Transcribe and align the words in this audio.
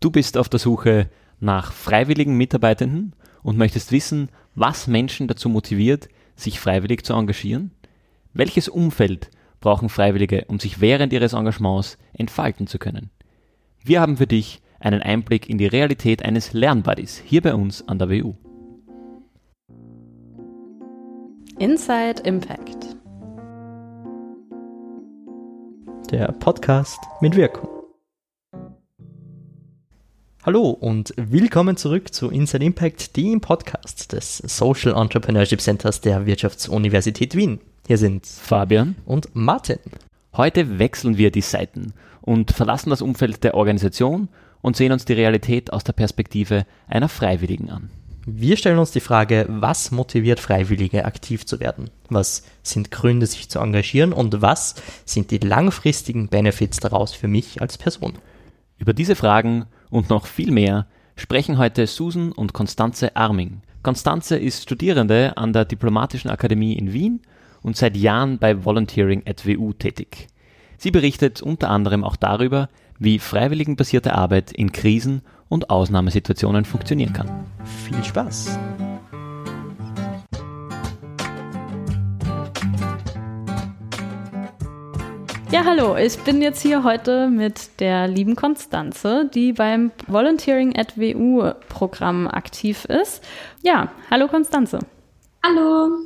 Du 0.00 0.10
bist 0.10 0.38
auf 0.38 0.48
der 0.48 0.60
Suche 0.60 1.10
nach 1.40 1.72
freiwilligen 1.72 2.36
Mitarbeitenden 2.36 3.14
und 3.42 3.58
möchtest 3.58 3.90
wissen, 3.90 4.28
was 4.54 4.86
Menschen 4.86 5.26
dazu 5.26 5.48
motiviert, 5.48 6.08
sich 6.36 6.60
freiwillig 6.60 7.04
zu 7.04 7.14
engagieren? 7.14 7.72
Welches 8.32 8.68
Umfeld 8.68 9.30
brauchen 9.60 9.88
Freiwillige, 9.88 10.44
um 10.46 10.60
sich 10.60 10.80
während 10.80 11.12
ihres 11.12 11.32
Engagements 11.32 11.98
entfalten 12.12 12.68
zu 12.68 12.78
können? 12.78 13.10
Wir 13.82 14.00
haben 14.00 14.18
für 14.18 14.28
dich 14.28 14.60
einen 14.78 15.02
Einblick 15.02 15.48
in 15.48 15.58
die 15.58 15.66
Realität 15.66 16.24
eines 16.24 16.52
Lernbuddies 16.52 17.20
hier 17.24 17.42
bei 17.42 17.54
uns 17.54 17.86
an 17.88 17.98
der 17.98 18.08
WU. 18.08 18.34
Inside 21.58 22.22
Impact. 22.22 22.96
Der 26.12 26.30
Podcast 26.32 27.00
mit 27.20 27.34
Wirkung. 27.34 27.77
Hallo 30.48 30.70
und 30.70 31.12
willkommen 31.18 31.76
zurück 31.76 32.14
zu 32.14 32.30
Inside 32.30 32.64
Impact, 32.64 33.18
dem 33.18 33.42
Podcast 33.42 34.14
des 34.14 34.38
Social 34.38 34.96
Entrepreneurship 34.96 35.60
Centers 35.60 36.00
der 36.00 36.24
Wirtschaftsuniversität 36.24 37.36
Wien. 37.36 37.60
Hier 37.86 37.98
sind 37.98 38.26
Fabian 38.26 38.96
und 39.04 39.28
Martin. 39.34 39.76
Heute 40.34 40.78
wechseln 40.78 41.18
wir 41.18 41.30
die 41.30 41.42
Seiten 41.42 41.92
und 42.22 42.52
verlassen 42.52 42.88
das 42.88 43.02
Umfeld 43.02 43.44
der 43.44 43.56
Organisation 43.56 44.30
und 44.62 44.74
sehen 44.74 44.90
uns 44.90 45.04
die 45.04 45.12
Realität 45.12 45.70
aus 45.70 45.84
der 45.84 45.92
Perspektive 45.92 46.64
einer 46.86 47.10
Freiwilligen 47.10 47.68
an. 47.68 47.90
Wir 48.24 48.56
stellen 48.56 48.78
uns 48.78 48.92
die 48.92 49.00
Frage, 49.00 49.44
was 49.50 49.90
motiviert 49.90 50.40
Freiwillige 50.40 51.04
aktiv 51.04 51.44
zu 51.44 51.60
werden? 51.60 51.90
Was 52.08 52.42
sind 52.62 52.90
Gründe, 52.90 53.26
sich 53.26 53.50
zu 53.50 53.58
engagieren? 53.58 54.14
Und 54.14 54.40
was 54.40 54.76
sind 55.04 55.30
die 55.30 55.40
langfristigen 55.40 56.28
Benefits 56.28 56.78
daraus 56.78 57.12
für 57.12 57.28
mich 57.28 57.60
als 57.60 57.76
Person? 57.76 58.14
Über 58.78 58.94
diese 58.94 59.14
Fragen 59.14 59.66
und 59.90 60.10
noch 60.10 60.26
viel 60.26 60.50
mehr 60.50 60.86
sprechen 61.16 61.58
heute 61.58 61.86
Susan 61.86 62.32
und 62.32 62.52
Konstanze 62.52 63.16
Arming. 63.16 63.62
Konstanze 63.82 64.36
ist 64.36 64.62
Studierende 64.62 65.36
an 65.36 65.52
der 65.52 65.64
Diplomatischen 65.64 66.30
Akademie 66.30 66.74
in 66.74 66.92
Wien 66.92 67.20
und 67.62 67.76
seit 67.76 67.96
Jahren 67.96 68.38
bei 68.38 68.64
Volunteering 68.64 69.22
at 69.26 69.46
WU 69.46 69.72
tätig. 69.72 70.28
Sie 70.76 70.90
berichtet 70.90 71.42
unter 71.42 71.70
anderem 71.70 72.04
auch 72.04 72.16
darüber, 72.16 72.68
wie 72.98 73.18
freiwilligenbasierte 73.18 74.14
Arbeit 74.14 74.52
in 74.52 74.72
Krisen 74.72 75.22
und 75.48 75.70
Ausnahmesituationen 75.70 76.64
funktionieren 76.64 77.12
kann. 77.12 77.46
Viel 77.64 78.02
Spaß! 78.04 78.58
Ja, 85.50 85.64
hallo, 85.64 85.96
ich 85.96 86.18
bin 86.18 86.42
jetzt 86.42 86.60
hier 86.60 86.84
heute 86.84 87.30
mit 87.30 87.80
der 87.80 88.06
lieben 88.06 88.36
Konstanze, 88.36 89.30
die 89.32 89.54
beim 89.54 89.92
Volunteering 90.06 90.76
at 90.76 90.98
WU 90.98 91.52
Programm 91.70 92.28
aktiv 92.28 92.84
ist. 92.84 93.24
Ja, 93.62 93.90
hallo 94.10 94.28
Konstanze. 94.28 94.78
Hallo. 95.42 96.04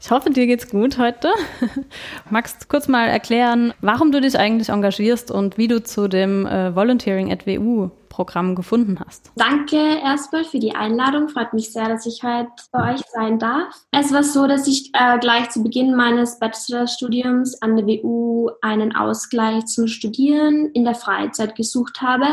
Ich 0.00 0.10
hoffe, 0.12 0.30
dir 0.30 0.46
geht's 0.46 0.70
gut 0.70 0.96
heute. 0.98 1.32
Magst 2.30 2.62
du 2.62 2.68
kurz 2.68 2.86
mal 2.86 3.08
erklären, 3.08 3.74
warum 3.80 4.12
du 4.12 4.20
dich 4.20 4.38
eigentlich 4.38 4.68
engagierst 4.68 5.30
und 5.30 5.58
wie 5.58 5.66
du 5.66 5.82
zu 5.82 6.08
dem 6.08 6.46
äh, 6.46 6.74
Volunteering 6.74 7.32
at 7.32 7.46
WU 7.46 7.90
Programm 8.08 8.56
gefunden 8.56 8.98
hast. 9.04 9.30
Danke 9.36 9.76
erstmal 9.76 10.44
für 10.44 10.58
die 10.58 10.74
Einladung. 10.74 11.28
Freut 11.28 11.52
mich 11.52 11.72
sehr, 11.72 11.88
dass 11.88 12.04
ich 12.04 12.24
heute 12.24 12.48
bei 12.72 12.94
euch 12.94 13.00
sein 13.12 13.38
darf. 13.38 13.72
Es 13.92 14.12
war 14.12 14.24
so, 14.24 14.48
dass 14.48 14.66
ich 14.66 14.90
äh, 14.92 15.18
gleich 15.18 15.50
zu 15.50 15.62
Beginn 15.62 15.94
meines 15.94 16.38
Bachelorstudiums 16.40 17.62
an 17.62 17.76
der 17.76 17.86
WU 17.86 18.50
einen 18.60 18.94
Ausgleich 18.96 19.66
zum 19.66 19.86
Studieren 19.86 20.70
in 20.72 20.84
der 20.84 20.96
Freizeit 20.96 21.54
gesucht 21.54 22.02
habe 22.02 22.26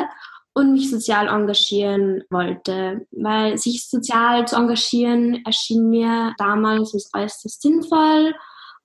und 0.55 0.71
mich 0.71 0.89
sozial 0.89 1.27
engagieren 1.27 2.23
wollte, 2.29 3.05
weil 3.11 3.57
sich 3.57 3.87
sozial 3.87 4.47
zu 4.47 4.55
engagieren 4.55 5.43
erschien 5.45 5.89
mir 5.89 6.33
damals 6.37 6.93
als 6.93 7.11
äußerst 7.13 7.61
sinnvoll 7.61 8.33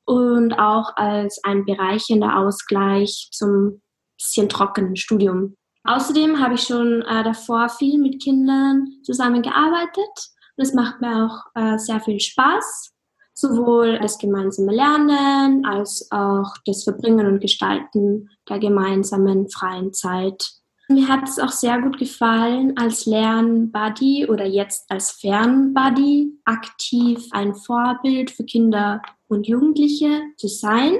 und 0.04 0.52
auch 0.54 0.96
als 0.96 1.42
ein 1.44 1.64
bereichernder 1.64 2.38
Ausgleich 2.38 3.28
zum 3.30 3.80
bisschen 4.18 4.48
trockenen 4.48 4.96
Studium. 4.96 5.56
Außerdem 5.84 6.40
habe 6.40 6.54
ich 6.54 6.62
schon 6.62 7.02
äh, 7.02 7.22
davor 7.22 7.68
viel 7.68 7.98
mit 7.98 8.22
Kindern 8.22 8.88
zusammengearbeitet 9.02 10.10
und 10.56 10.64
es 10.64 10.74
macht 10.74 11.00
mir 11.00 11.24
auch 11.24 11.38
äh, 11.54 11.78
sehr 11.78 12.00
viel 12.00 12.20
Spaß, 12.20 12.92
sowohl 13.32 13.98
das 13.98 14.18
gemeinsame 14.18 14.74
Lernen 14.74 15.64
als 15.64 16.08
auch 16.10 16.52
das 16.66 16.84
Verbringen 16.84 17.26
und 17.26 17.40
Gestalten 17.40 18.28
der 18.48 18.58
gemeinsamen 18.58 19.48
freien 19.48 19.92
Zeit. 19.94 20.59
Mir 20.90 21.06
hat 21.06 21.28
es 21.28 21.38
auch 21.38 21.52
sehr 21.52 21.80
gut 21.80 21.98
gefallen, 21.98 22.76
als 22.76 23.06
Lernbuddy 23.06 24.26
oder 24.28 24.44
jetzt 24.44 24.90
als 24.90 25.12
Fernbuddy 25.12 26.32
aktiv 26.44 27.28
ein 27.30 27.54
Vorbild 27.54 28.32
für 28.32 28.42
Kinder 28.42 29.00
und 29.28 29.46
Jugendliche 29.46 30.20
zu 30.36 30.48
sein. 30.48 30.98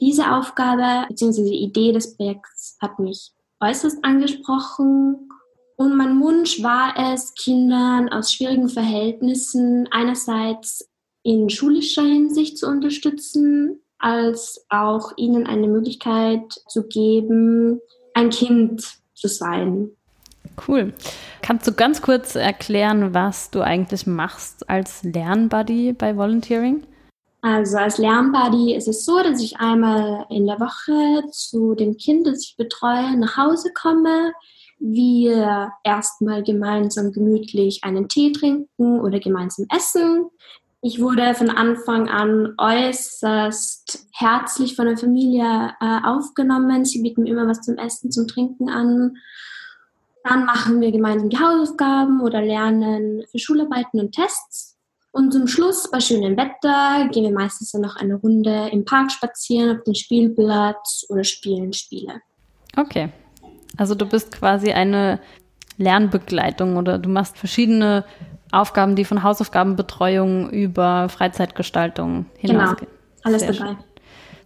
Diese 0.00 0.32
Aufgabe 0.32 1.06
bzw. 1.08 1.44
die 1.44 1.62
Idee 1.62 1.92
des 1.92 2.16
Projekts 2.16 2.78
hat 2.80 2.98
mich 2.98 3.32
äußerst 3.60 4.02
angesprochen. 4.02 5.28
Und 5.76 5.98
mein 5.98 6.18
Wunsch 6.22 6.62
war 6.62 6.94
es, 7.12 7.34
Kindern 7.34 8.08
aus 8.08 8.32
schwierigen 8.32 8.70
Verhältnissen 8.70 9.86
einerseits 9.90 10.88
in 11.22 11.50
schulischer 11.50 12.04
Hinsicht 12.04 12.56
zu 12.56 12.66
unterstützen, 12.66 13.82
als 13.98 14.64
auch 14.70 15.12
ihnen 15.18 15.46
eine 15.46 15.68
Möglichkeit 15.68 16.54
zu 16.68 16.88
geben, 16.88 17.80
ein 18.14 18.30
Kind 18.30 18.99
sein. 19.28 19.90
Cool. 20.66 20.92
Kannst 21.42 21.66
du 21.66 21.72
ganz 21.72 22.02
kurz 22.02 22.34
erklären, 22.34 23.14
was 23.14 23.50
du 23.50 23.60
eigentlich 23.60 24.06
machst 24.06 24.68
als 24.68 25.02
Lernbuddy 25.02 25.92
bei 25.92 26.16
Volunteering? 26.16 26.86
Also 27.42 27.78
als 27.78 27.98
Lernbuddy 27.98 28.74
ist 28.74 28.88
es 28.88 29.04
so, 29.04 29.22
dass 29.22 29.42
ich 29.42 29.58
einmal 29.58 30.26
in 30.28 30.46
der 30.46 30.60
Woche 30.60 31.26
zu 31.30 31.74
dem 31.74 31.96
Kind, 31.96 32.26
das 32.26 32.42
ich 32.44 32.56
betreue, 32.56 33.16
nach 33.16 33.36
Hause 33.36 33.70
komme. 33.72 34.32
Wir 34.78 35.72
erstmal 35.84 36.42
gemeinsam 36.42 37.12
gemütlich 37.12 37.82
einen 37.82 38.08
Tee 38.08 38.32
trinken 38.32 39.00
oder 39.00 39.20
gemeinsam 39.20 39.66
essen. 39.74 40.30
Ich 40.82 40.98
wurde 40.98 41.34
von 41.34 41.50
Anfang 41.50 42.08
an 42.08 42.54
äußerst 42.56 44.06
herzlich 44.12 44.76
von 44.76 44.86
der 44.86 44.96
Familie 44.96 45.74
äh, 45.78 46.00
aufgenommen. 46.04 46.86
Sie 46.86 47.02
bieten 47.02 47.24
mir 47.24 47.32
immer 47.32 47.46
was 47.46 47.60
zum 47.60 47.76
Essen, 47.76 48.10
zum 48.10 48.26
Trinken 48.26 48.70
an. 48.70 49.16
Dann 50.24 50.46
machen 50.46 50.80
wir 50.80 50.90
gemeinsam 50.90 51.28
die 51.28 51.38
Hausaufgaben 51.38 52.22
oder 52.22 52.40
lernen 52.40 53.24
für 53.30 53.38
Schularbeiten 53.38 54.00
und 54.00 54.12
Tests. 54.12 54.78
Und 55.12 55.32
zum 55.32 55.48
Schluss, 55.48 55.90
bei 55.90 56.00
schönem 56.00 56.36
Wetter, 56.38 57.08
gehen 57.10 57.24
wir 57.24 57.32
meistens 57.32 57.72
dann 57.72 57.82
noch 57.82 57.96
eine 57.96 58.14
Runde 58.14 58.70
im 58.72 58.84
Park 58.86 59.12
spazieren, 59.12 59.76
auf 59.76 59.84
den 59.84 59.94
Spielplatz 59.94 61.04
oder 61.10 61.24
spielen 61.24 61.74
Spiele. 61.74 62.22
Okay. 62.76 63.10
Also 63.76 63.94
du 63.94 64.06
bist 64.06 64.32
quasi 64.32 64.72
eine 64.72 65.20
Lernbegleitung 65.76 66.76
oder 66.76 66.98
du 66.98 67.08
machst 67.08 67.36
verschiedene 67.36 68.04
Aufgaben, 68.52 68.96
die 68.96 69.04
von 69.04 69.22
Hausaufgabenbetreuung 69.22 70.50
über 70.50 71.08
Freizeitgestaltung 71.08 72.26
hinausgehen. 72.38 72.90
Genau, 72.90 73.22
alles 73.22 73.42
Sehr 73.42 73.52
dabei. 73.52 73.66
Schön. 73.68 73.76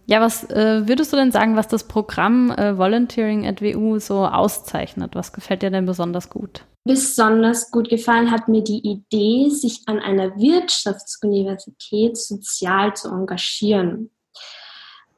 Ja, 0.07 0.21
was 0.21 0.43
äh, 0.51 0.87
würdest 0.87 1.11
du 1.11 1.17
denn 1.17 1.31
sagen, 1.31 1.55
was 1.55 1.67
das 1.67 1.87
Programm 1.87 2.51
äh, 2.51 2.77
Volunteering 2.77 3.47
at 3.47 3.61
WU 3.61 3.97
so 3.97 4.25
auszeichnet? 4.27 5.15
Was 5.15 5.33
gefällt 5.33 5.63
dir 5.63 5.71
denn 5.71 5.87
besonders 5.87 6.29
gut? 6.29 6.63
Besonders 6.83 7.71
gut 7.71 7.89
gefallen 7.89 8.29
hat 8.29 8.47
mir 8.47 8.63
die 8.63 8.87
Idee, 8.87 9.49
sich 9.49 9.81
an 9.87 9.99
einer 9.99 10.37
Wirtschaftsuniversität 10.37 12.17
sozial 12.17 12.95
zu 12.95 13.09
engagieren 13.09 14.11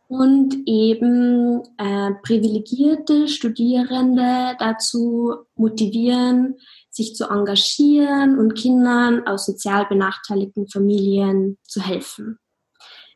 und 0.08 0.56
eben 0.66 1.64
äh, 1.78 2.12
privilegierte 2.24 3.28
Studierende 3.28 4.56
dazu 4.58 5.36
motivieren, 5.56 6.56
sich 6.98 7.16
zu 7.16 7.30
engagieren 7.30 8.38
und 8.38 8.56
Kindern 8.56 9.26
aus 9.26 9.46
sozial 9.46 9.86
benachteiligten 9.86 10.68
Familien 10.68 11.58
zu 11.64 11.82
helfen. 11.82 12.40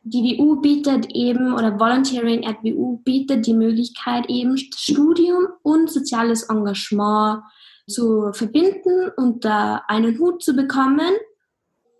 Die 0.04 0.38
WU 0.38 0.60
bietet 0.60 1.12
eben, 1.12 1.54
oder 1.54 1.78
Volunteering 1.78 2.44
at 2.44 2.56
WU 2.64 2.98
bietet 3.04 3.46
die 3.46 3.54
Möglichkeit 3.54 4.28
eben 4.28 4.56
Studium 4.56 5.46
und 5.62 5.90
soziales 5.90 6.44
Engagement 6.48 7.42
zu 7.88 8.32
verbinden 8.32 9.10
und 9.16 9.44
da 9.44 9.84
einen 9.86 10.18
Hut 10.18 10.42
zu 10.42 10.54
bekommen. 10.54 11.10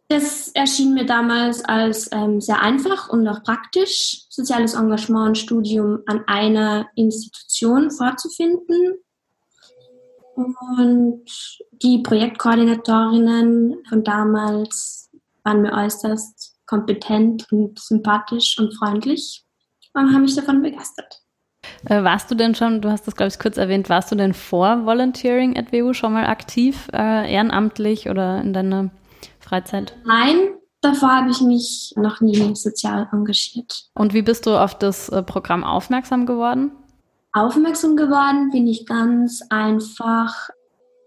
Das 0.08 0.48
erschien 0.48 0.94
mir 0.94 1.06
damals 1.06 1.64
als 1.64 2.10
ähm, 2.12 2.40
sehr 2.40 2.60
einfach 2.60 3.08
und 3.08 3.26
auch 3.28 3.42
praktisch, 3.44 4.24
soziales 4.28 4.74
Engagement 4.74 5.28
und 5.28 5.38
Studium 5.38 6.00
an 6.06 6.24
einer 6.26 6.88
Institution 6.96 7.90
vorzufinden. 7.90 8.98
Und 10.34 11.24
die 11.82 11.98
Projektkoordinatorinnen 11.98 13.76
von 13.88 14.04
damals 14.04 15.10
waren 15.44 15.62
mir 15.62 15.72
äußerst 15.72 16.56
kompetent 16.66 17.50
und 17.52 17.78
sympathisch 17.78 18.58
und 18.58 18.74
freundlich 18.76 19.44
und 19.92 20.12
haben 20.14 20.22
mich 20.22 20.34
davon 20.34 20.62
begeistert. 20.62 21.22
Äh, 21.86 22.02
warst 22.02 22.30
du 22.30 22.34
denn 22.34 22.54
schon, 22.54 22.80
du 22.80 22.90
hast 22.90 23.06
das 23.06 23.16
glaube 23.16 23.28
ich 23.28 23.38
kurz 23.38 23.56
erwähnt, 23.56 23.88
warst 23.88 24.10
du 24.10 24.16
denn 24.16 24.34
vor 24.34 24.86
Volunteering 24.86 25.56
at 25.56 25.72
WU 25.72 25.92
schon 25.92 26.12
mal 26.12 26.26
aktiv, 26.26 26.88
äh, 26.92 27.32
ehrenamtlich 27.32 28.08
oder 28.08 28.40
in 28.40 28.52
deiner 28.52 28.90
Freizeit? 29.40 29.96
Nein, 30.04 30.54
davor 30.80 31.10
habe 31.10 31.30
ich 31.30 31.40
mich 31.40 31.92
noch 31.96 32.20
nie 32.20 32.54
sozial 32.54 33.08
engagiert. 33.12 33.84
Und 33.94 34.14
wie 34.14 34.22
bist 34.22 34.46
du 34.46 34.56
auf 34.56 34.78
das 34.78 35.08
äh, 35.08 35.22
Programm 35.22 35.64
aufmerksam 35.64 36.26
geworden? 36.26 36.72
Aufmerksam 37.32 37.96
geworden 37.96 38.50
bin 38.50 38.66
ich 38.66 38.86
ganz 38.86 39.42
einfach 39.48 40.50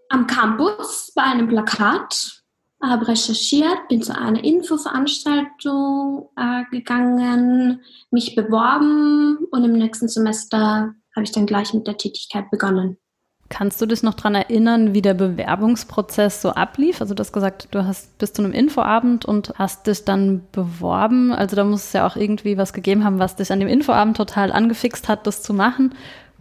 am 0.08 0.26
Campus 0.26 1.12
bei 1.14 1.22
einem 1.22 1.48
Plakat 1.48 2.42
habe 2.82 3.08
recherchiert, 3.08 3.88
bin 3.88 4.02
zu 4.02 4.16
einer 4.16 4.42
Infoveranstaltung 4.42 6.28
äh, 6.36 6.64
gegangen, 6.70 7.82
mich 8.10 8.34
beworben 8.34 9.38
und 9.50 9.64
im 9.64 9.72
nächsten 9.72 10.08
Semester 10.08 10.94
habe 11.14 11.24
ich 11.24 11.32
dann 11.32 11.46
gleich 11.46 11.72
mit 11.72 11.86
der 11.86 11.96
Tätigkeit 11.96 12.50
begonnen. 12.50 12.98
Kannst 13.48 13.80
du 13.80 13.86
dich 13.86 14.02
noch 14.02 14.14
daran 14.14 14.34
erinnern, 14.34 14.92
wie 14.92 15.02
der 15.02 15.14
Bewerbungsprozess 15.14 16.42
so 16.42 16.50
ablief? 16.50 17.00
Also 17.00 17.14
du 17.14 17.20
hast 17.20 17.32
gesagt, 17.32 17.68
du 17.70 17.84
hast 17.84 18.18
bis 18.18 18.32
zu 18.32 18.42
einem 18.42 18.52
Infoabend 18.52 19.24
und 19.24 19.52
hast 19.56 19.86
dich 19.86 20.04
dann 20.04 20.42
beworben. 20.50 21.32
Also 21.32 21.54
da 21.54 21.62
muss 21.62 21.84
es 21.84 21.92
ja 21.92 22.06
auch 22.06 22.16
irgendwie 22.16 22.58
was 22.58 22.72
gegeben 22.72 23.04
haben, 23.04 23.20
was 23.20 23.36
dich 23.36 23.52
an 23.52 23.60
dem 23.60 23.68
Infoabend 23.68 24.16
total 24.16 24.50
angefixt 24.50 25.08
hat, 25.08 25.26
das 25.26 25.42
zu 25.42 25.54
machen. 25.54 25.94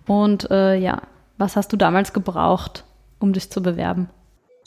Und 0.07 0.49
äh, 0.49 0.75
ja, 0.77 1.03
was 1.37 1.55
hast 1.55 1.71
du 1.71 1.77
damals 1.77 2.11
gebraucht, 2.11 2.83
um 3.19 3.33
dich 3.33 3.51
zu 3.51 3.61
bewerben? 3.61 4.09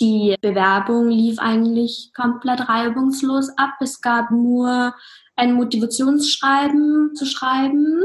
Die 0.00 0.36
Bewerbung 0.40 1.08
lief 1.08 1.40
eigentlich 1.40 2.12
komplett 2.14 2.68
reibungslos 2.68 3.50
ab. 3.58 3.74
Es 3.80 4.00
gab 4.00 4.30
nur 4.30 4.94
ein 5.34 5.54
Motivationsschreiben 5.54 7.16
zu 7.16 7.26
schreiben. 7.26 8.04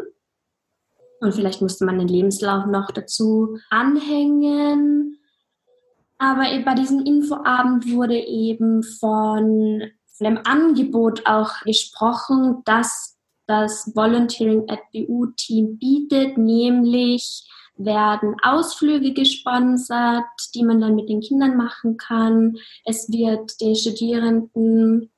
Und 1.24 1.34
vielleicht 1.34 1.62
musste 1.62 1.86
man 1.86 2.00
den 2.00 2.10
Lebenslauf 2.10 2.66
noch 2.66 2.92
dazu 2.92 3.58
anhängen. 3.70 5.18
Aber 6.18 6.44
bei 6.66 6.74
diesem 6.76 7.06
Infoabend 7.06 7.90
wurde 7.90 8.18
eben 8.18 8.84
von, 8.84 9.84
von 10.18 10.28
einem 10.28 10.40
Angebot 10.44 11.26
auch 11.26 11.62
gesprochen, 11.62 12.62
dass 12.66 13.18
das 13.48 13.90
Volunteering 13.96 14.70
at 14.70 14.80
BU 14.92 15.28
Team 15.38 15.78
bietet, 15.78 16.38
nämlich 16.38 17.48
werden 17.78 18.36
Ausflüge 18.44 19.14
gesponsert, 19.14 20.26
die 20.54 20.64
man 20.64 20.82
dann 20.82 20.96
mit 20.96 21.08
den 21.08 21.22
Kindern 21.22 21.56
machen 21.56 21.96
kann. 21.96 22.58
Es 22.84 23.10
wird 23.10 23.62
den 23.62 23.76
Studierenden, 23.76 25.10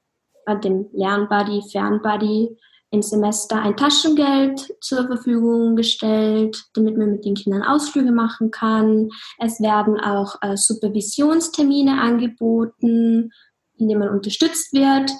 äh, 0.45 0.59
dem 0.59 0.87
Lernbuddy, 0.93 1.63
Fernbuddy, 1.71 2.57
im 2.91 3.01
Semester 3.01 3.61
ein 3.61 3.75
Taschengeld 3.75 4.73
zur 4.79 5.07
Verfügung 5.07 5.75
gestellt, 5.75 6.65
damit 6.73 6.97
man 6.97 7.11
mit 7.11 7.25
den 7.25 7.35
Kindern 7.35 7.63
Ausflüge 7.63 8.11
machen 8.11 8.51
kann. 8.51 9.09
Es 9.39 9.59
werden 9.59 9.99
auch 9.99 10.35
äh, 10.41 10.55
Supervisionstermine 10.55 11.99
angeboten, 11.99 13.31
in 13.77 13.87
denen 13.87 13.99
man 13.99 14.09
unterstützt 14.09 14.73
wird 14.73 15.11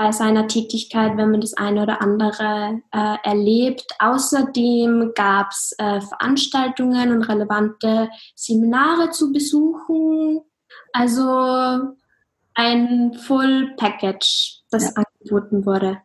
bei 0.00 0.12
seiner 0.12 0.48
Tätigkeit, 0.48 1.18
wenn 1.18 1.30
man 1.30 1.42
das 1.42 1.52
eine 1.52 1.82
oder 1.82 2.00
andere 2.00 2.80
äh, 2.90 3.16
erlebt. 3.22 3.84
Außerdem 3.98 5.12
gab 5.14 5.50
es 5.50 5.74
äh, 5.76 6.00
Veranstaltungen 6.00 7.12
und 7.12 7.22
relevante 7.24 8.08
Seminare 8.34 9.10
zu 9.10 9.30
besuchen. 9.30 10.40
Also 10.94 11.94
ein 12.54 13.12
Full 13.12 13.74
Package, 13.76 14.62
das 14.70 14.84
ja. 14.84 15.02
angeboten 15.20 15.66
wurde. 15.66 15.98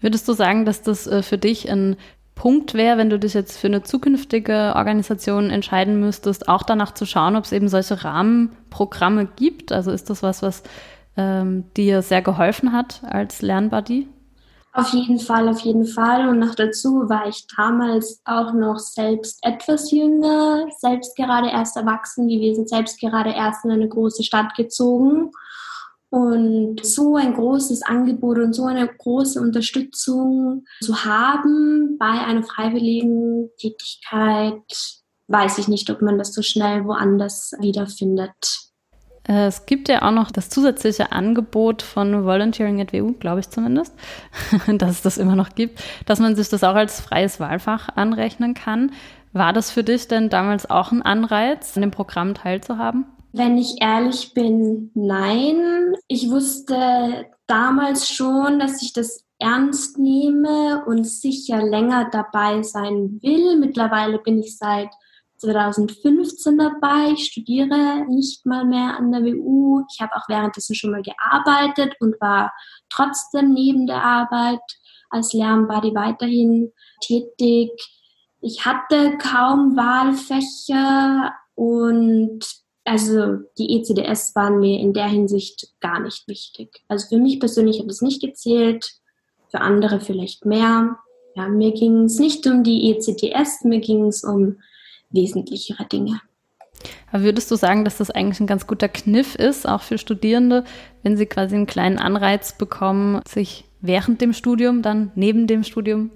Würdest 0.00 0.26
du 0.28 0.32
sagen, 0.32 0.64
dass 0.64 0.82
das 0.82 1.06
äh, 1.06 1.22
für 1.22 1.38
dich 1.38 1.70
ein 1.70 1.96
Punkt 2.34 2.72
wäre, 2.72 2.96
wenn 2.96 3.10
du 3.10 3.18
dich 3.18 3.34
jetzt 3.34 3.58
für 3.58 3.66
eine 3.66 3.82
zukünftige 3.82 4.72
Organisation 4.74 5.50
entscheiden 5.50 6.00
müsstest, 6.00 6.48
auch 6.48 6.62
danach 6.62 6.94
zu 6.94 7.04
schauen, 7.04 7.36
ob 7.36 7.44
es 7.44 7.52
eben 7.52 7.68
solche 7.68 8.02
Rahmenprogramme 8.02 9.28
gibt? 9.36 9.72
Also 9.72 9.90
ist 9.90 10.08
das 10.08 10.22
was, 10.22 10.42
was 10.42 10.62
ähm, 11.18 11.64
dir 11.76 12.00
sehr 12.00 12.22
geholfen 12.22 12.72
hat 12.72 13.02
als 13.04 13.42
Lernbuddy? 13.42 14.08
Auf 14.72 14.92
jeden 14.94 15.18
Fall, 15.18 15.48
auf 15.48 15.60
jeden 15.60 15.84
Fall. 15.84 16.28
Und 16.28 16.38
noch 16.38 16.54
dazu 16.54 17.08
war 17.08 17.26
ich 17.26 17.46
damals 17.56 18.22
auch 18.24 18.52
noch 18.52 18.78
selbst 18.78 19.40
etwas 19.42 19.90
jünger, 19.90 20.64
selbst 20.78 21.16
gerade 21.16 21.50
erst 21.50 21.76
erwachsen 21.76 22.28
gewesen, 22.28 22.68
selbst 22.68 23.00
gerade 23.00 23.30
erst 23.30 23.64
in 23.64 23.72
eine 23.72 23.88
große 23.88 24.22
Stadt 24.22 24.54
gezogen. 24.54 25.32
Und 26.10 26.84
so 26.84 27.16
ein 27.16 27.34
großes 27.34 27.82
Angebot 27.82 28.38
und 28.38 28.52
so 28.52 28.64
eine 28.64 28.88
große 28.88 29.40
Unterstützung 29.40 30.64
zu 30.80 31.04
haben 31.04 31.96
bei 31.98 32.06
einer 32.06 32.42
freiwilligen 32.42 33.48
Tätigkeit, 33.56 35.00
weiß 35.28 35.58
ich 35.58 35.68
nicht, 35.68 35.88
ob 35.88 36.02
man 36.02 36.18
das 36.18 36.34
so 36.34 36.42
schnell 36.42 36.84
woanders 36.84 37.52
wiederfindet. 37.60 38.70
Äh, 39.28 39.46
es 39.46 39.66
gibt 39.66 39.88
ja 39.88 40.02
auch 40.02 40.10
noch 40.10 40.32
das 40.32 40.50
zusätzliche 40.50 41.12
Angebot 41.12 41.82
von 41.82 42.24
Volunteering 42.24 42.80
at 42.80 42.92
WU, 42.92 43.12
glaube 43.12 43.40
ich 43.40 43.48
zumindest, 43.48 43.94
dass 44.66 44.90
es 44.90 45.02
das 45.02 45.18
immer 45.18 45.36
noch 45.36 45.54
gibt, 45.54 45.80
dass 46.06 46.18
man 46.18 46.34
sich 46.34 46.48
das 46.48 46.64
auch 46.64 46.74
als 46.74 47.00
freies 47.00 47.38
Wahlfach 47.38 47.88
anrechnen 47.94 48.54
kann. 48.54 48.90
War 49.32 49.52
das 49.52 49.70
für 49.70 49.84
dich 49.84 50.08
denn 50.08 50.28
damals 50.28 50.68
auch 50.68 50.90
ein 50.90 51.02
Anreiz, 51.02 51.76
an 51.76 51.82
dem 51.82 51.92
Programm 51.92 52.34
teilzuhaben? 52.34 53.06
Wenn 53.32 53.58
ich 53.58 53.80
ehrlich 53.80 54.34
bin, 54.34 54.90
nein. 54.94 55.94
Ich 56.08 56.30
wusste 56.30 57.26
damals 57.46 58.08
schon, 58.08 58.58
dass 58.58 58.82
ich 58.82 58.92
das 58.92 59.24
ernst 59.38 59.98
nehme 59.98 60.84
und 60.86 61.04
sicher 61.04 61.62
länger 61.62 62.10
dabei 62.10 62.62
sein 62.62 63.18
will. 63.22 63.56
Mittlerweile 63.56 64.18
bin 64.18 64.40
ich 64.40 64.58
seit 64.58 64.90
2015 65.38 66.58
dabei. 66.58 67.12
Ich 67.14 67.26
studiere 67.26 68.04
nicht 68.08 68.44
mal 68.44 68.64
mehr 68.64 68.96
an 68.98 69.10
der 69.10 69.22
WU. 69.22 69.84
Ich 69.92 70.00
habe 70.00 70.14
auch 70.14 70.28
währenddessen 70.28 70.74
schon 70.74 70.90
mal 70.90 71.02
gearbeitet 71.02 71.94
und 72.00 72.20
war 72.20 72.52
trotzdem 72.90 73.54
neben 73.54 73.86
der 73.86 74.02
Arbeit 74.02 74.60
als 75.08 75.32
Lernbuddy 75.32 75.94
weiterhin 75.94 76.72
tätig. 77.00 77.70
Ich 78.40 78.66
hatte 78.66 79.16
kaum 79.18 79.76
Wahlfächer 79.76 81.32
und 81.54 82.44
also 82.84 83.38
die 83.58 83.76
ECDS 83.76 84.34
waren 84.34 84.60
mir 84.60 84.80
in 84.80 84.92
der 84.92 85.08
Hinsicht 85.08 85.68
gar 85.80 86.00
nicht 86.00 86.26
wichtig. 86.28 86.82
Also 86.88 87.08
für 87.08 87.18
mich 87.18 87.38
persönlich 87.38 87.80
hat 87.80 87.90
es 87.90 88.02
nicht 88.02 88.20
gezählt, 88.20 89.00
für 89.50 89.60
andere 89.60 90.00
vielleicht 90.00 90.44
mehr. 90.46 90.96
Ja, 91.34 91.48
mir 91.48 91.72
ging 91.72 92.04
es 92.04 92.18
nicht 92.18 92.46
um 92.46 92.64
die 92.64 92.90
ECTS, 92.90 93.64
mir 93.64 93.80
ging 93.80 94.06
es 94.06 94.24
um 94.24 94.56
wesentlichere 95.10 95.86
Dinge. 95.86 96.20
Aber 97.12 97.24
würdest 97.24 97.50
du 97.50 97.56
sagen, 97.56 97.84
dass 97.84 97.98
das 97.98 98.10
eigentlich 98.10 98.40
ein 98.40 98.46
ganz 98.46 98.66
guter 98.66 98.88
Kniff 98.88 99.34
ist, 99.34 99.68
auch 99.68 99.82
für 99.82 99.98
Studierende, 99.98 100.64
wenn 101.02 101.16
sie 101.16 101.26
quasi 101.26 101.54
einen 101.56 101.66
kleinen 101.66 101.98
Anreiz 101.98 102.56
bekommen, 102.56 103.20
sich 103.28 103.64
während 103.80 104.20
dem 104.20 104.32
Studium, 104.32 104.82
dann 104.82 105.12
neben 105.14 105.46
dem 105.46 105.62
Studium 105.62 106.10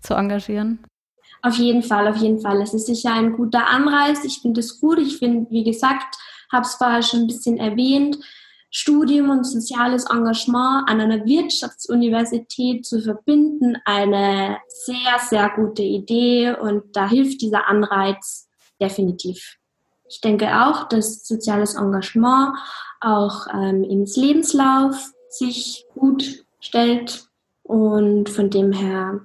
zu 0.00 0.14
engagieren? 0.14 0.80
Auf 1.42 1.56
jeden 1.56 1.82
Fall, 1.82 2.06
auf 2.06 2.16
jeden 2.16 2.40
Fall. 2.40 2.62
Es 2.62 2.72
ist 2.72 2.86
sicher 2.86 3.12
ein 3.12 3.36
guter 3.36 3.66
Anreiz. 3.66 4.24
Ich 4.24 4.40
finde 4.40 4.60
es 4.60 4.80
gut. 4.80 4.98
Ich 4.98 5.18
finde, 5.18 5.50
wie 5.50 5.64
gesagt, 5.64 6.16
habe 6.52 6.64
es 6.64 6.74
vorher 6.74 7.02
schon 7.02 7.20
ein 7.20 7.26
bisschen 7.26 7.58
erwähnt, 7.58 8.18
Studium 8.70 9.28
und 9.28 9.44
soziales 9.44 10.08
Engagement 10.08 10.88
an 10.88 11.00
einer 11.00 11.26
Wirtschaftsuniversität 11.26 12.86
zu 12.86 13.02
verbinden, 13.02 13.76
eine 13.84 14.58
sehr, 14.68 15.18
sehr 15.28 15.50
gute 15.54 15.82
Idee 15.82 16.54
und 16.54 16.96
da 16.96 17.08
hilft 17.08 17.42
dieser 17.42 17.68
Anreiz 17.68 18.48
definitiv. 18.80 19.58
Ich 20.08 20.22
denke 20.22 20.48
auch, 20.64 20.88
dass 20.88 21.26
soziales 21.26 21.74
Engagement 21.74 22.56
auch 23.00 23.46
ähm, 23.52 23.84
ins 23.84 24.16
Lebenslauf 24.16 25.12
sich 25.28 25.84
gut 25.94 26.44
stellt 26.60 27.26
und 27.62 28.30
von 28.30 28.48
dem 28.48 28.72
her 28.72 29.20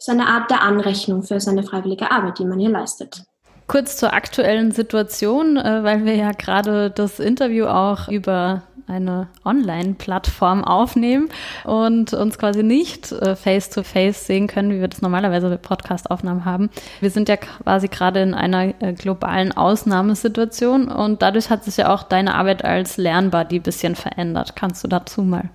ist 0.00 0.08
eine 0.08 0.26
Art 0.26 0.50
der 0.50 0.62
Anrechnung 0.62 1.22
für 1.22 1.40
seine 1.40 1.62
freiwillige 1.62 2.10
Arbeit, 2.10 2.38
die 2.38 2.44
man 2.44 2.58
hier 2.58 2.70
leistet. 2.70 3.22
Kurz 3.66 3.96
zur 3.96 4.14
aktuellen 4.14 4.72
Situation, 4.72 5.56
äh, 5.56 5.84
weil 5.84 6.04
wir 6.04 6.16
ja 6.16 6.32
gerade 6.32 6.90
das 6.90 7.20
Interview 7.20 7.66
auch 7.66 8.08
über 8.08 8.62
eine 8.88 9.28
Online-Plattform 9.44 10.64
aufnehmen 10.64 11.28
und 11.64 12.12
uns 12.12 12.38
quasi 12.38 12.64
nicht 12.64 13.12
äh, 13.12 13.36
face-to-face 13.36 14.16
-face 14.16 14.26
sehen 14.26 14.46
können, 14.48 14.72
wie 14.72 14.80
wir 14.80 14.88
das 14.88 15.02
normalerweise 15.02 15.48
bei 15.48 15.58
Podcast-Aufnahmen 15.58 16.44
haben. 16.44 16.70
Wir 17.00 17.10
sind 17.10 17.28
ja 17.28 17.36
quasi 17.36 17.86
gerade 17.86 18.22
in 18.22 18.34
einer 18.34 18.74
äh, 18.82 18.94
globalen 18.94 19.52
Ausnahmesituation 19.56 20.88
und 20.88 21.22
dadurch 21.22 21.50
hat 21.50 21.62
sich 21.62 21.76
ja 21.76 21.94
auch 21.94 22.02
deine 22.02 22.34
Arbeit 22.34 22.64
als 22.64 22.96
Lernbuddy 22.96 23.56
ein 23.60 23.62
bisschen 23.62 23.94
verändert. 23.94 24.56
Kannst 24.56 24.82
du 24.82 24.88
dazu 24.88 25.22
mal 25.22 25.50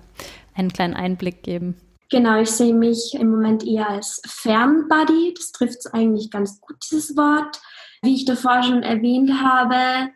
einen 0.54 0.72
kleinen 0.72 0.94
Einblick 0.94 1.42
geben? 1.42 1.74
Genau, 2.10 2.40
ich 2.40 2.50
sehe 2.50 2.74
mich 2.74 3.14
im 3.14 3.30
Moment 3.30 3.66
eher 3.66 3.88
als 3.88 4.22
Fernbuddy. 4.26 5.34
Das 5.36 5.52
trifft 5.52 5.78
es 5.80 5.86
eigentlich 5.92 6.30
ganz 6.30 6.60
gut, 6.60 6.76
dieses 6.84 7.16
Wort. 7.16 7.60
Wie 8.02 8.14
ich 8.14 8.24
davor 8.24 8.62
schon 8.62 8.82
erwähnt 8.82 9.32
habe, 9.42 10.12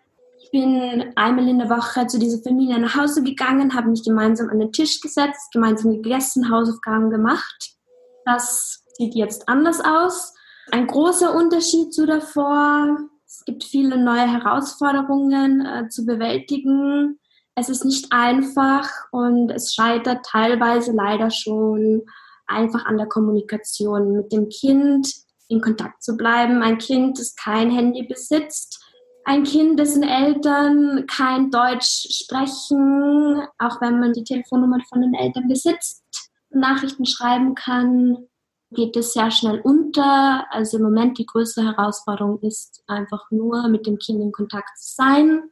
bin 0.53 1.13
einmal 1.17 1.49
in 1.49 1.59
der 1.59 1.71
Woche 1.71 2.07
zu 2.07 2.19
dieser 2.19 2.43
Familie 2.43 2.79
nach 2.79 2.97
Hause 2.97 3.23
gegangen, 3.23 3.75
habe 3.75 3.89
mich 3.89 4.05
gemeinsam 4.05 4.49
an 4.51 4.59
den 4.59 4.73
Tisch 4.73 5.01
gesetzt, 5.01 5.53
gemeinsam 5.53 5.93
gegessen, 5.93 6.51
Hausaufgaben 6.51 7.11
gemacht. 7.11 7.77
Das 8.25 8.85
sieht 8.97 9.15
jetzt 9.15 9.49
anders 9.49 9.81
aus. 9.81 10.35
Ein 10.71 10.87
großer 10.87 11.35
Unterschied 11.35 11.93
zu 11.93 12.07
davor. 12.07 12.99
Es 13.27 13.45
gibt 13.45 13.65
viele 13.65 13.97
neue 13.97 14.31
Herausforderungen 14.31 15.65
äh, 15.65 15.89
zu 15.89 16.05
bewältigen. 16.05 17.19
Es 17.55 17.69
ist 17.69 17.85
nicht 17.85 18.07
einfach 18.11 18.89
und 19.11 19.51
es 19.51 19.75
scheitert 19.75 20.25
teilweise 20.25 20.93
leider 20.93 21.31
schon 21.31 22.03
einfach 22.47 22.87
an 22.87 22.97
der 22.97 23.07
Kommunikation 23.07 24.13
mit 24.13 24.33
dem 24.33 24.49
Kind 24.49 25.13
in 25.49 25.61
Kontakt 25.61 26.03
zu 26.03 26.17
bleiben. 26.17 26.63
Ein 26.63 26.79
Kind, 26.79 27.19
das 27.19 27.35
kein 27.35 27.71
Handy 27.71 28.07
besitzt, 28.07 28.85
ein 29.25 29.45
Kind, 29.45 29.79
dessen 29.79 30.03
Eltern 30.03 31.07
kein 31.07 31.51
Deutsch 31.51 32.09
sprechen, 32.11 33.43
auch 33.59 33.81
wenn 33.81 34.01
man 34.01 34.13
die 34.13 34.25
Telefonnummer 34.25 34.79
von 34.89 35.03
den 35.03 35.15
Eltern 35.15 35.47
besitzt, 35.47 36.03
Nachrichten 36.51 37.05
schreiben 37.05 37.55
kann, 37.55 38.29
geht 38.73 38.97
es 38.97 39.13
sehr 39.13 39.31
schnell 39.31 39.61
unter. 39.61 40.47
Also 40.51 40.79
im 40.79 40.85
Moment 40.85 41.19
die 41.19 41.27
größte 41.27 41.63
Herausforderung 41.65 42.41
ist 42.41 42.83
einfach 42.87 43.31
nur 43.31 43.69
mit 43.69 43.87
dem 43.87 43.99
Kind 43.99 44.21
in 44.21 44.33
Kontakt 44.33 44.79
zu 44.79 44.95
sein 44.95 45.43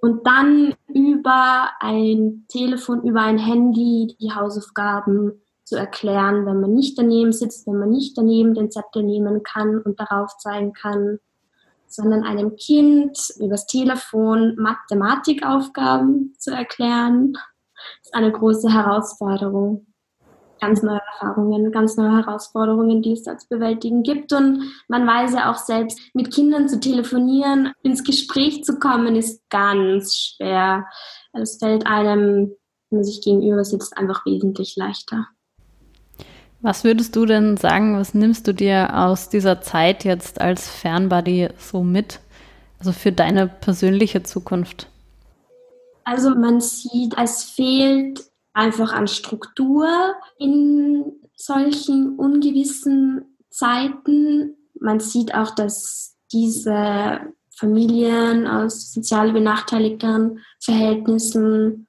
und 0.00 0.26
dann 0.26 0.74
über 0.88 1.70
ein 1.80 2.44
Telefon, 2.48 3.02
über 3.02 3.22
ein 3.22 3.38
Handy 3.38 4.16
die 4.20 4.32
Hausaufgaben 4.32 5.40
zu 5.64 5.76
erklären, 5.76 6.46
wenn 6.46 6.60
man 6.60 6.74
nicht 6.74 6.98
daneben 6.98 7.32
sitzt, 7.32 7.66
wenn 7.66 7.78
man 7.78 7.90
nicht 7.90 8.16
daneben 8.18 8.54
den 8.54 8.70
Zettel 8.70 9.02
nehmen 9.02 9.42
kann 9.42 9.80
und 9.80 10.00
darauf 10.00 10.36
zeigen 10.38 10.72
kann, 10.72 11.18
sondern 11.86 12.24
einem 12.24 12.56
Kind 12.56 13.18
übers 13.38 13.66
Telefon 13.66 14.56
Mathematikaufgaben 14.56 16.34
zu 16.38 16.50
erklären, 16.50 17.34
ist 18.02 18.14
eine 18.14 18.32
große 18.32 18.72
Herausforderung 18.72 19.86
ganz 20.60 20.82
neue 20.82 21.00
Erfahrungen, 21.12 21.72
ganz 21.72 21.96
neue 21.96 22.16
Herausforderungen, 22.16 23.02
die 23.02 23.12
es 23.12 23.22
da 23.22 23.36
zu 23.36 23.48
bewältigen 23.48 24.02
gibt. 24.02 24.32
Und 24.32 24.70
man 24.88 25.06
weiß 25.06 25.34
ja 25.34 25.50
auch 25.50 25.56
selbst, 25.56 25.98
mit 26.14 26.32
Kindern 26.32 26.68
zu 26.68 26.78
telefonieren, 26.78 27.72
ins 27.82 28.04
Gespräch 28.04 28.64
zu 28.64 28.78
kommen, 28.78 29.16
ist 29.16 29.42
ganz 29.50 30.16
schwer. 30.16 30.86
Es 31.32 31.58
fällt 31.58 31.86
einem, 31.86 32.52
wenn 32.90 32.98
man 32.98 33.04
sich 33.04 33.22
gegenüber 33.22 33.64
sitzt, 33.64 33.96
einfach 33.96 34.24
wesentlich 34.26 34.76
leichter. 34.76 35.26
Was 36.62 36.84
würdest 36.84 37.16
du 37.16 37.24
denn 37.24 37.56
sagen, 37.56 37.96
was 37.98 38.12
nimmst 38.12 38.46
du 38.46 38.52
dir 38.52 38.90
aus 38.94 39.30
dieser 39.30 39.62
Zeit 39.62 40.04
jetzt 40.04 40.40
als 40.40 40.68
Fernbuddy 40.68 41.48
so 41.56 41.82
mit? 41.82 42.20
Also 42.78 42.92
für 42.92 43.12
deine 43.12 43.46
persönliche 43.46 44.22
Zukunft? 44.22 44.88
Also 46.04 46.30
man 46.30 46.60
sieht, 46.60 47.14
es 47.18 47.44
fehlt 47.44 48.29
einfach 48.52 48.92
an 48.92 49.08
Struktur 49.08 50.14
in 50.38 51.12
solchen 51.36 52.18
ungewissen 52.18 53.36
Zeiten. 53.50 54.56
Man 54.78 55.00
sieht 55.00 55.34
auch, 55.34 55.54
dass 55.54 56.16
diese 56.32 57.20
Familien 57.54 58.46
aus 58.46 58.92
sozial 58.92 59.32
benachteiligten 59.32 60.40
Verhältnissen 60.60 61.86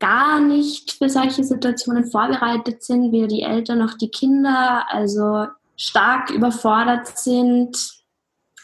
gar 0.00 0.40
nicht 0.40 0.92
für 0.92 1.08
solche 1.08 1.44
Situationen 1.44 2.10
vorbereitet 2.10 2.82
sind, 2.82 3.12
weder 3.12 3.28
die 3.28 3.42
Eltern 3.42 3.78
noch 3.78 3.94
die 3.94 4.10
Kinder, 4.10 4.84
also 4.88 5.46
stark 5.76 6.30
überfordert 6.30 7.16
sind. 7.18 7.76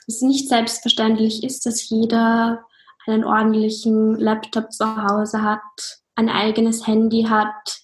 Es 0.06 0.22
nicht 0.22 0.48
selbstverständlich 0.48 1.44
ist, 1.44 1.66
dass 1.66 1.88
jeder 1.88 2.64
einen 3.06 3.24
ordentlichen 3.24 4.16
Laptop 4.16 4.72
zu 4.72 4.84
Hause 4.84 5.42
hat, 5.42 5.99
ein 6.20 6.28
eigenes 6.28 6.86
Handy 6.86 7.24
hat, 7.28 7.80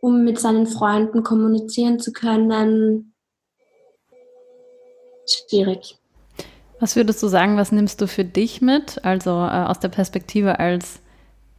um 0.00 0.24
mit 0.24 0.38
seinen 0.38 0.66
Freunden 0.66 1.22
kommunizieren 1.22 1.98
zu 1.98 2.12
können. 2.12 3.14
Schwierig. 5.26 5.98
Was 6.78 6.96
würdest 6.96 7.22
du 7.22 7.28
sagen, 7.28 7.56
was 7.56 7.72
nimmst 7.72 8.00
du 8.00 8.06
für 8.06 8.24
dich 8.24 8.62
mit, 8.62 9.04
also 9.04 9.30
äh, 9.30 9.66
aus 9.66 9.80
der 9.80 9.88
Perspektive 9.88 10.58
als 10.58 11.00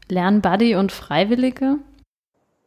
Lernbuddy 0.09 0.75
und 0.75 0.91
Freiwillige? 0.91 1.77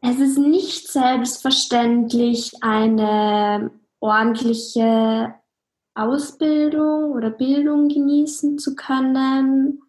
Es 0.00 0.20
ist 0.20 0.38
nicht 0.38 0.88
selbstverständlich, 0.88 2.52
eine 2.60 3.70
ordentliche 4.00 5.34
Ausbildung 5.94 7.12
oder 7.12 7.30
Bildung 7.30 7.88
genießen 7.88 8.58
zu 8.58 8.76
können. 8.76 9.80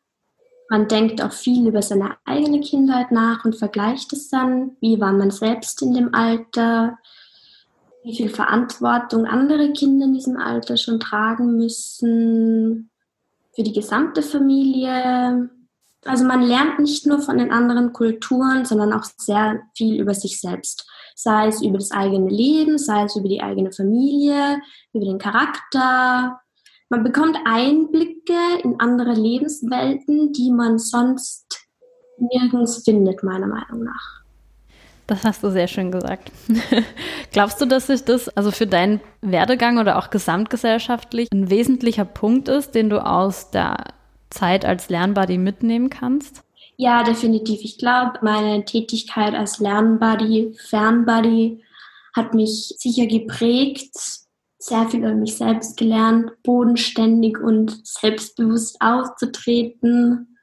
Man 0.69 0.87
denkt 0.87 1.21
auch 1.21 1.31
viel 1.31 1.67
über 1.67 1.81
seine 1.81 2.17
eigene 2.25 2.59
Kindheit 2.61 3.11
nach 3.11 3.45
und 3.45 3.55
vergleicht 3.55 4.11
es 4.13 4.29
dann. 4.29 4.77
Wie 4.79 4.99
war 4.99 5.13
man 5.13 5.29
selbst 5.31 5.81
in 5.81 5.93
dem 5.93 6.15
Alter? 6.15 6.97
Wie 8.03 8.15
viel 8.15 8.29
Verantwortung 8.29 9.25
andere 9.25 9.73
Kinder 9.73 10.05
in 10.05 10.13
diesem 10.13 10.37
Alter 10.37 10.77
schon 10.77 10.99
tragen 10.99 11.57
müssen? 11.57 12.89
Für 13.55 13.63
die 13.63 13.73
gesamte 13.73 14.21
Familie. 14.21 15.49
Also 16.03 16.25
man 16.25 16.41
lernt 16.41 16.79
nicht 16.79 17.05
nur 17.05 17.19
von 17.19 17.37
den 17.37 17.51
anderen 17.51 17.93
Kulturen, 17.93 18.65
sondern 18.65 18.93
auch 18.93 19.05
sehr 19.17 19.61
viel 19.75 19.99
über 19.99 20.13
sich 20.13 20.39
selbst. 20.39 20.87
Sei 21.15 21.47
es 21.47 21.61
über 21.61 21.77
das 21.77 21.91
eigene 21.91 22.29
Leben, 22.29 22.77
sei 22.77 23.03
es 23.03 23.15
über 23.15 23.29
die 23.29 23.41
eigene 23.41 23.71
Familie, 23.71 24.61
über 24.93 25.05
den 25.05 25.17
Charakter, 25.17 26.41
man 26.95 27.03
bekommt 27.03 27.37
Einblicke 27.43 28.39
in 28.63 28.79
andere 28.79 29.11
Lebenswelten, 29.11 30.31
die 30.31 30.49
man 30.49 30.79
sonst 30.79 31.67
nirgends 32.17 32.83
findet, 32.85 33.21
meiner 33.21 33.47
Meinung 33.47 33.83
nach. 33.83 34.21
Das 35.05 35.25
hast 35.25 35.43
du 35.43 35.51
sehr 35.51 35.67
schön 35.67 35.91
gesagt. 35.91 36.31
Glaubst 37.33 37.59
du, 37.59 37.65
dass 37.65 37.87
sich 37.87 38.05
das 38.05 38.29
also 38.29 38.49
für 38.51 38.65
deinen 38.65 39.01
Werdegang 39.21 39.77
oder 39.77 39.97
auch 39.97 40.09
gesamtgesellschaftlich 40.09 41.27
ein 41.33 41.49
wesentlicher 41.49 42.05
Punkt 42.05 42.47
ist, 42.47 42.73
den 42.75 42.89
du 42.89 43.05
aus 43.05 43.51
der 43.51 43.75
Zeit 44.29 44.63
als 44.63 44.87
Lernbuddy 44.87 45.37
mitnehmen 45.37 45.89
kannst? 45.89 46.43
Ja, 46.77 47.03
definitiv. 47.03 47.59
Ich 47.61 47.77
glaube, 47.77 48.19
meine 48.21 48.63
Tätigkeit 48.63 49.33
als 49.33 49.59
Lernbuddy, 49.59 50.55
Fernbuddy 50.69 51.61
hat 52.15 52.33
mich 52.33 52.73
sicher 52.77 53.05
geprägt 53.05 54.24
sehr 54.65 54.87
viel 54.89 54.99
über 55.01 55.13
mich 55.13 55.37
selbst 55.37 55.77
gelernt, 55.77 56.31
bodenständig 56.43 57.39
und 57.39 57.85
selbstbewusst 57.85 58.81
aufzutreten. 58.81 60.37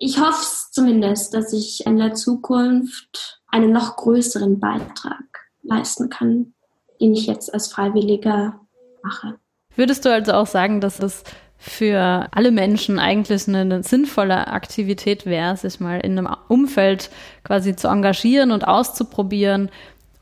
Ich 0.00 0.18
hoffe 0.20 0.44
zumindest, 0.70 1.34
dass 1.34 1.52
ich 1.52 1.86
in 1.86 1.98
der 1.98 2.14
Zukunft 2.14 3.40
einen 3.48 3.72
noch 3.72 3.96
größeren 3.96 4.58
Beitrag 4.60 5.24
leisten 5.62 6.10
kann, 6.10 6.54
den 7.00 7.14
ich 7.14 7.26
jetzt 7.26 7.52
als 7.52 7.72
Freiwilliger 7.72 8.60
mache. 9.02 9.36
Würdest 9.76 10.04
du 10.04 10.12
also 10.12 10.32
auch 10.32 10.46
sagen, 10.46 10.80
dass 10.80 10.98
es 10.98 11.22
für 11.56 12.28
alle 12.30 12.50
Menschen 12.50 12.98
eigentlich 12.98 13.48
eine, 13.48 13.60
eine 13.60 13.82
sinnvolle 13.82 14.48
Aktivität 14.48 15.26
wäre, 15.26 15.56
sich 15.56 15.80
mal 15.80 16.00
in 16.00 16.18
einem 16.18 16.28
Umfeld 16.48 17.10
quasi 17.44 17.74
zu 17.74 17.88
engagieren 17.88 18.52
und 18.52 18.66
auszuprobieren, 18.66 19.70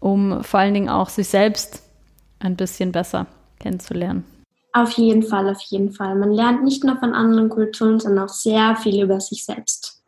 um 0.00 0.42
vor 0.42 0.60
allen 0.60 0.74
Dingen 0.74 0.88
auch 0.88 1.10
sich 1.10 1.28
selbst 1.28 1.82
ein 2.38 2.56
bisschen 2.56 2.92
besser 2.92 3.26
kennenzulernen. 3.58 4.24
Auf 4.72 4.92
jeden 4.92 5.22
Fall, 5.22 5.48
auf 5.48 5.60
jeden 5.62 5.92
Fall. 5.92 6.14
Man 6.16 6.32
lernt 6.32 6.62
nicht 6.62 6.84
nur 6.84 6.96
von 6.98 7.14
anderen 7.14 7.48
Kulturen, 7.48 7.98
sondern 7.98 8.26
auch 8.26 8.32
sehr 8.32 8.76
viel 8.76 9.02
über 9.02 9.20
sich 9.20 9.44
selbst. 9.44 10.02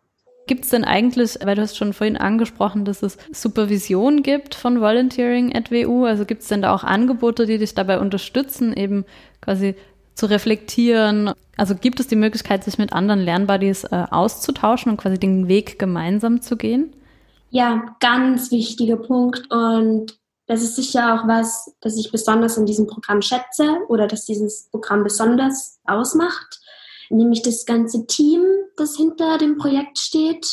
Gibt 0.46 0.64
es 0.64 0.70
denn 0.70 0.84
eigentlich, 0.84 1.38
weil 1.42 1.56
du 1.56 1.62
hast 1.62 1.76
schon 1.76 1.92
vorhin 1.92 2.16
angesprochen, 2.16 2.84
dass 2.84 3.02
es 3.02 3.18
Supervision 3.32 4.22
gibt 4.22 4.54
von 4.54 4.80
Volunteering 4.80 5.54
at 5.54 5.70
WU, 5.70 6.04
also 6.04 6.24
gibt 6.24 6.42
es 6.42 6.48
denn 6.48 6.62
da 6.62 6.74
auch 6.74 6.84
Angebote, 6.84 7.46
die 7.46 7.58
dich 7.58 7.74
dabei 7.74 8.00
unterstützen, 8.00 8.74
eben 8.74 9.04
quasi 9.40 9.74
zu 10.14 10.26
reflektieren? 10.26 11.32
Also 11.56 11.74
gibt 11.74 12.00
es 12.00 12.06
die 12.06 12.16
Möglichkeit, 12.16 12.64
sich 12.64 12.76
mit 12.76 12.92
anderen 12.92 13.20
Lernbuddies 13.20 13.84
äh, 13.84 14.04
auszutauschen 14.10 14.92
und 14.92 14.96
quasi 14.98 15.18
den 15.18 15.48
Weg 15.48 15.78
gemeinsam 15.78 16.40
zu 16.40 16.56
gehen? 16.56 16.92
Ja, 17.50 17.96
ganz 18.00 18.50
wichtiger 18.50 18.96
Punkt 18.96 19.50
und 19.50 20.18
das 20.48 20.62
ist 20.62 20.76
sicher 20.76 21.14
auch 21.14 21.28
was, 21.28 21.74
das 21.80 21.96
ich 21.96 22.10
besonders 22.10 22.56
in 22.56 22.66
diesem 22.66 22.86
Programm 22.86 23.22
schätze 23.22 23.78
oder 23.88 24.06
das 24.06 24.24
dieses 24.24 24.68
Programm 24.70 25.04
besonders 25.04 25.78
ausmacht, 25.84 26.60
nämlich 27.10 27.42
das 27.42 27.66
ganze 27.66 28.06
Team, 28.06 28.42
das 28.76 28.96
hinter 28.96 29.36
dem 29.36 29.58
Projekt 29.58 29.98
steht, 29.98 30.46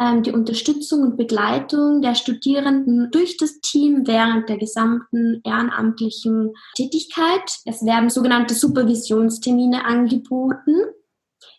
ähm, 0.00 0.22
die 0.22 0.32
Unterstützung 0.32 1.02
und 1.02 1.16
Begleitung 1.18 2.00
der 2.00 2.14
Studierenden 2.14 3.10
durch 3.10 3.36
das 3.36 3.60
Team 3.60 4.06
während 4.06 4.48
der 4.48 4.56
gesamten 4.56 5.42
ehrenamtlichen 5.44 6.54
Tätigkeit. 6.74 7.50
Es 7.66 7.84
werden 7.84 8.08
sogenannte 8.08 8.54
Supervisionstermine 8.54 9.84
angeboten 9.84 10.76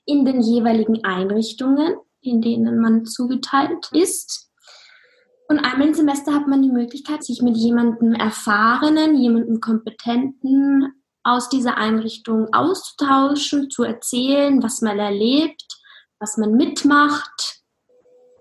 in 0.05 0.25
den 0.25 0.41
jeweiligen 0.41 1.03
Einrichtungen, 1.03 1.95
in 2.21 2.41
denen 2.41 2.79
man 2.79 3.05
zugeteilt 3.05 3.89
ist. 3.91 4.46
Und 5.49 5.59
einmal 5.59 5.87
im 5.87 5.93
Semester 5.93 6.33
hat 6.33 6.47
man 6.47 6.61
die 6.61 6.71
Möglichkeit, 6.71 7.23
sich 7.23 7.41
mit 7.41 7.55
jemandem 7.55 8.13
Erfahrenen, 8.13 9.15
jemandem 9.15 9.61
Kompetenten 9.61 10.93
aus 11.23 11.49
dieser 11.49 11.77
Einrichtung 11.77 12.53
auszutauschen, 12.53 13.69
zu 13.69 13.83
erzählen, 13.83 14.61
was 14.61 14.81
man 14.81 14.99
erlebt, 14.99 15.63
was 16.19 16.37
man 16.37 16.53
mitmacht. 16.53 17.61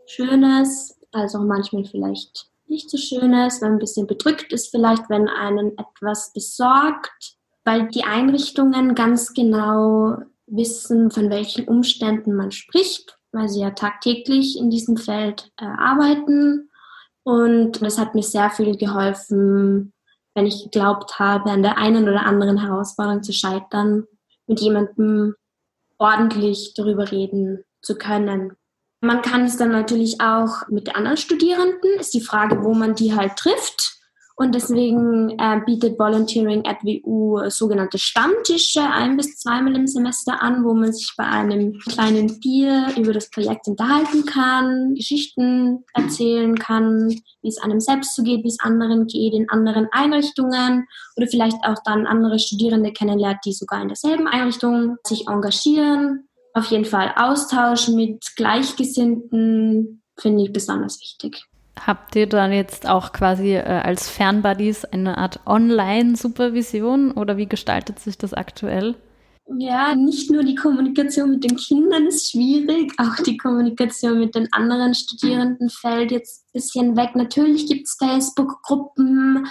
Schönes, 0.06 0.98
also 1.12 1.38
manchmal 1.40 1.84
vielleicht 1.84 2.48
nicht 2.68 2.90
so 2.90 2.96
Schönes, 2.96 3.60
wenn 3.60 3.70
man 3.70 3.76
ein 3.76 3.80
bisschen 3.80 4.06
bedrückt 4.06 4.52
ist, 4.52 4.70
vielleicht 4.70 5.08
wenn 5.08 5.28
einen 5.28 5.76
etwas 5.78 6.32
besorgt. 6.32 7.36
weil 7.64 7.88
die 7.88 8.04
Einrichtungen 8.04 8.94
ganz 8.94 9.34
genau 9.34 10.18
wissen, 10.46 11.10
von 11.10 11.30
welchen 11.30 11.66
Umständen 11.66 12.34
man 12.34 12.52
spricht, 12.52 13.18
weil 13.32 13.48
sie 13.48 13.60
ja 13.60 13.72
tagtäglich 13.72 14.56
in 14.56 14.70
diesem 14.70 14.96
Feld 14.96 15.50
äh, 15.60 15.64
arbeiten. 15.64 16.70
Und 17.26 17.82
das 17.82 17.98
hat 17.98 18.14
mir 18.14 18.22
sehr 18.22 18.50
viel 18.50 18.76
geholfen, 18.76 19.92
wenn 20.36 20.46
ich 20.46 20.62
geglaubt 20.62 21.18
habe, 21.18 21.50
an 21.50 21.62
der 21.62 21.76
einen 21.76 22.08
oder 22.08 22.24
anderen 22.24 22.60
Herausforderung 22.60 23.24
zu 23.24 23.32
scheitern, 23.32 24.04
mit 24.46 24.60
jemandem 24.60 25.34
ordentlich 25.98 26.74
darüber 26.76 27.10
reden 27.10 27.64
zu 27.82 27.96
können. 27.96 28.52
Man 29.00 29.22
kann 29.22 29.44
es 29.44 29.56
dann 29.56 29.72
natürlich 29.72 30.20
auch 30.20 30.68
mit 30.68 30.94
anderen 30.94 31.16
Studierenden, 31.16 31.98
ist 31.98 32.14
die 32.14 32.20
Frage, 32.20 32.62
wo 32.62 32.74
man 32.74 32.94
die 32.94 33.16
halt 33.16 33.34
trifft. 33.34 33.95
Und 34.38 34.54
deswegen 34.54 35.30
äh, 35.38 35.60
bietet 35.64 35.98
Volunteering 35.98 36.66
at 36.66 36.84
WU 36.84 37.48
sogenannte 37.48 37.96
Stammtische 37.96 38.82
ein 38.82 39.16
bis 39.16 39.38
zweimal 39.38 39.74
im 39.74 39.86
Semester 39.86 40.42
an, 40.42 40.62
wo 40.62 40.74
man 40.74 40.92
sich 40.92 41.10
bei 41.16 41.24
einem 41.24 41.78
kleinen 41.78 42.38
Bier 42.38 42.88
über 42.98 43.14
das 43.14 43.30
Projekt 43.30 43.66
unterhalten 43.66 44.26
kann, 44.26 44.94
Geschichten 44.94 45.84
erzählen 45.94 46.54
kann, 46.54 47.08
wie 47.40 47.48
es 47.48 47.56
einem 47.56 47.80
selbst 47.80 48.14
so 48.14 48.22
geht, 48.22 48.44
wie 48.44 48.48
es 48.48 48.60
anderen 48.60 49.06
geht 49.06 49.32
in 49.32 49.48
anderen 49.48 49.88
Einrichtungen 49.90 50.86
oder 51.16 51.26
vielleicht 51.28 51.64
auch 51.64 51.78
dann 51.86 52.06
andere 52.06 52.38
Studierende 52.38 52.92
kennenlernt, 52.92 53.38
die 53.46 53.54
sogar 53.54 53.80
in 53.80 53.88
derselben 53.88 54.28
Einrichtung 54.28 54.98
sich 55.06 55.28
engagieren. 55.28 56.28
Auf 56.52 56.66
jeden 56.66 56.84
Fall 56.84 57.14
Austausch 57.16 57.88
mit 57.88 58.36
Gleichgesinnten 58.36 60.02
finde 60.18 60.44
ich 60.44 60.52
besonders 60.52 61.00
wichtig. 61.00 61.46
Habt 61.84 62.16
ihr 62.16 62.26
dann 62.26 62.52
jetzt 62.52 62.88
auch 62.88 63.12
quasi 63.12 63.54
äh, 63.54 63.62
als 63.62 64.08
Fernbuddies 64.08 64.84
eine 64.86 65.18
Art 65.18 65.40
Online-Supervision 65.46 67.12
oder 67.12 67.36
wie 67.36 67.46
gestaltet 67.46 67.98
sich 67.98 68.16
das 68.16 68.32
aktuell? 68.32 68.94
Ja, 69.58 69.94
nicht 69.94 70.30
nur 70.30 70.42
die 70.42 70.56
Kommunikation 70.56 71.30
mit 71.30 71.44
den 71.44 71.56
Kindern 71.56 72.06
ist 72.06 72.32
schwierig, 72.32 72.92
auch 72.98 73.22
die 73.22 73.36
Kommunikation 73.36 74.18
mit 74.18 74.34
den 74.34 74.52
anderen 74.52 74.94
Studierenden 74.94 75.70
fällt 75.70 76.10
jetzt 76.10 76.46
ein 76.46 76.52
bisschen 76.52 76.96
weg. 76.96 77.10
Natürlich 77.14 77.68
gibt 77.68 77.86
es 77.86 77.96
Facebook-Gruppen, 77.96 79.46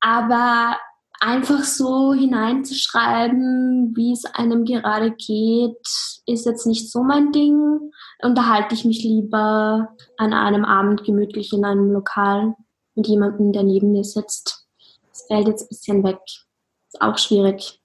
aber 0.00 0.78
einfach 1.22 1.62
so 1.62 2.12
hineinzuschreiben, 2.12 3.94
wie 3.96 4.12
es 4.12 4.24
einem 4.24 4.64
gerade 4.64 5.12
geht, 5.12 5.78
ist 6.26 6.46
jetzt 6.46 6.66
nicht 6.66 6.90
so 6.90 7.04
mein 7.04 7.30
Ding. 7.30 7.92
Unterhalte 8.22 8.74
ich 8.74 8.84
mich 8.84 9.04
lieber 9.04 9.94
an 10.16 10.32
einem 10.32 10.64
Abend 10.64 11.04
gemütlich 11.04 11.52
in 11.52 11.64
einem 11.64 11.92
Lokal 11.92 12.54
mit 12.96 13.06
jemandem, 13.06 13.52
der 13.52 13.62
neben 13.62 13.92
mir 13.92 14.04
sitzt. 14.04 14.66
Das 15.10 15.22
fällt 15.28 15.46
jetzt 15.46 15.62
ein 15.62 15.68
bisschen 15.68 16.02
weg. 16.02 16.18
Ist 16.26 17.00
auch 17.00 17.16
schwierig. 17.18 17.80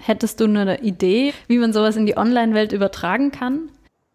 Hättest 0.00 0.40
du 0.40 0.44
eine 0.44 0.82
Idee, 0.82 1.32
wie 1.46 1.58
man 1.58 1.72
sowas 1.72 1.96
in 1.96 2.06
die 2.06 2.16
Online-Welt 2.16 2.72
übertragen 2.72 3.30
kann? 3.30 3.70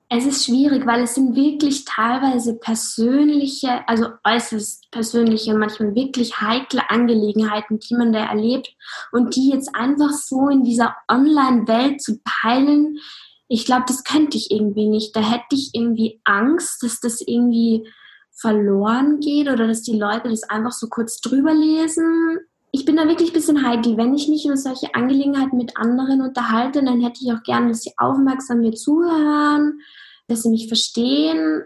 Es 0.07 0.25
ist 0.25 0.45
schwierig, 0.45 0.85
weil 0.85 1.03
es 1.03 1.15
sind 1.15 1.35
wirklich 1.35 1.83
teilweise 1.85 2.55
persönliche, 2.59 3.88
also 3.88 4.09
äußerst 4.24 4.91
persönliche 4.91 5.51
und 5.51 5.59
manchmal 5.59 5.95
wirklich 5.95 6.39
heikle 6.39 6.89
Angelegenheiten, 6.89 7.79
die 7.79 7.95
man 7.95 8.13
da 8.13 8.25
erlebt 8.25 8.75
und 9.12 9.35
die 9.35 9.50
jetzt 9.50 9.75
einfach 9.75 10.12
so 10.12 10.47
in 10.50 10.63
dieser 10.63 10.95
Online-Welt 11.09 12.01
zu 12.01 12.21
teilen, 12.24 13.00
ich 13.47 13.65
glaube, 13.65 13.85
das 13.88 14.03
könnte 14.03 14.38
ich 14.38 14.51
irgendwie 14.51 14.88
nicht. 14.88 15.15
Da 15.15 15.21
hätte 15.21 15.53
ich 15.53 15.71
irgendwie 15.74 16.19
Angst, 16.24 16.81
dass 16.83 17.00
das 17.00 17.21
irgendwie 17.21 17.88
verloren 18.31 19.19
geht 19.19 19.47
oder 19.47 19.67
dass 19.67 19.81
die 19.81 19.97
Leute 19.97 20.29
das 20.29 20.43
einfach 20.43 20.71
so 20.71 20.88
kurz 20.88 21.19
drüber 21.21 21.53
lesen. 21.53 22.39
Ich 22.75 22.84
bin 22.84 22.98
da 22.98 23.08
wirklich 23.08 23.29
ein 23.29 23.34
bisschen 23.36 23.65
heikel. 23.65 23.96
Wenn 23.96 24.13
ich 24.13 24.27
mich 24.27 24.46
über 24.46 24.58
solche 24.58 24.94
Angelegenheiten 24.94 25.58
mit 25.58 25.77
anderen 25.77 26.22
unterhalte, 26.22 26.84
dann 26.84 27.00
hätte 27.00 27.22
ich 27.24 27.32
auch 27.32 27.41
gerne, 27.44 27.70
dass 27.70 27.84
sie 27.84 27.94
aufmerksam 27.96 28.60
mir 28.60 28.74
zuhören, 28.74 29.79
dass 30.27 30.44
sie 30.44 30.50
mich 30.50 30.67
verstehen 30.67 31.63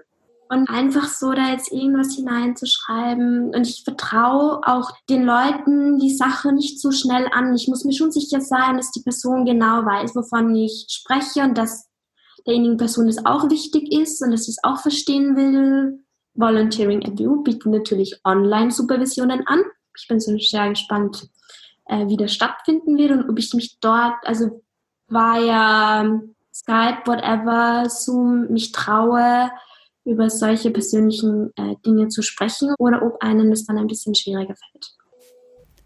und 0.49 0.69
einfach 0.69 1.07
so 1.07 1.31
da 1.31 1.49
jetzt 1.49 1.71
irgendwas 1.71 2.13
hineinzuschreiben. 2.13 3.55
Und 3.55 3.67
ich 3.67 3.81
vertraue 3.83 4.61
auch 4.63 4.91
den 5.09 5.23
Leuten 5.23 5.97
die 5.97 6.13
Sache 6.13 6.53
nicht 6.53 6.79
so 6.79 6.91
schnell 6.91 7.27
an. 7.31 7.55
Ich 7.55 7.67
muss 7.67 7.85
mir 7.85 7.93
schon 7.93 8.11
sicher 8.11 8.39
sein, 8.39 8.77
dass 8.77 8.91
die 8.91 9.01
Person 9.01 9.45
genau 9.45 9.83
weiß, 9.85 10.15
wovon 10.15 10.55
ich 10.55 10.85
spreche 10.89 11.41
und 11.41 11.57
dass 11.57 11.89
derjenigen 12.45 12.77
Person 12.77 13.07
es 13.07 13.25
auch 13.25 13.49
wichtig 13.49 13.91
ist 13.91 14.21
und 14.21 14.29
dass 14.29 14.43
sie 14.43 14.51
es 14.51 14.63
auch 14.63 14.77
verstehen 14.79 15.35
will. 15.35 16.03
Volunteering 16.35 17.03
at 17.03 17.19
You 17.19 17.41
bietet 17.41 17.65
natürlich 17.65 18.21
Online-Supervisionen 18.23 19.47
an. 19.47 19.63
Ich 19.99 20.07
bin 20.07 20.19
so 20.19 20.37
sehr 20.37 20.69
gespannt, 20.69 21.29
äh, 21.85 22.07
wie 22.07 22.17
das 22.17 22.33
stattfinden 22.33 22.97
wird 22.97 23.11
und 23.11 23.29
ob 23.29 23.37
ich 23.37 23.53
mich 23.53 23.79
dort, 23.79 24.15
also 24.23 24.61
war 25.07 25.39
ja 25.39 26.19
Skype, 26.53 27.01
whatever, 27.05 27.89
Zoom, 27.89 28.47
mich 28.51 28.71
traue, 28.71 29.49
über 30.05 30.29
solche 30.29 30.71
persönlichen 30.71 31.51
äh, 31.55 31.75
Dinge 31.85 32.07
zu 32.07 32.21
sprechen 32.21 32.73
oder 32.79 33.03
ob 33.03 33.21
einem 33.21 33.49
das 33.49 33.65
dann 33.65 33.77
ein 33.77 33.87
bisschen 33.87 34.15
schwieriger 34.15 34.55
fällt. 34.55 34.93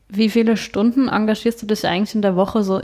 Wie 0.08 0.30
viele 0.30 0.58
Stunden 0.58 1.08
engagierst 1.08 1.62
du 1.62 1.66
dich 1.66 1.86
eigentlich 1.86 2.16
in 2.16 2.22
der 2.22 2.36
Woche 2.36 2.64
so 2.64 2.82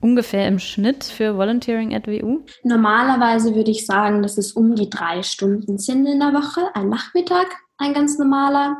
ungefähr 0.00 0.46
im 0.46 0.58
Schnitt 0.58 1.04
für 1.04 1.36
Volunteering 1.36 1.94
at 1.94 2.06
WU? 2.06 2.40
Normalerweise 2.62 3.54
würde 3.54 3.70
ich 3.70 3.86
sagen, 3.86 4.22
dass 4.22 4.38
es 4.38 4.52
um 4.52 4.74
die 4.74 4.90
drei 4.90 5.22
Stunden 5.22 5.78
sind 5.78 6.06
in 6.06 6.20
der 6.20 6.32
Woche, 6.32 6.62
ein 6.74 6.88
Nachmittag, 6.88 7.46
ein 7.78 7.94
ganz 7.94 8.18
normaler. 8.18 8.76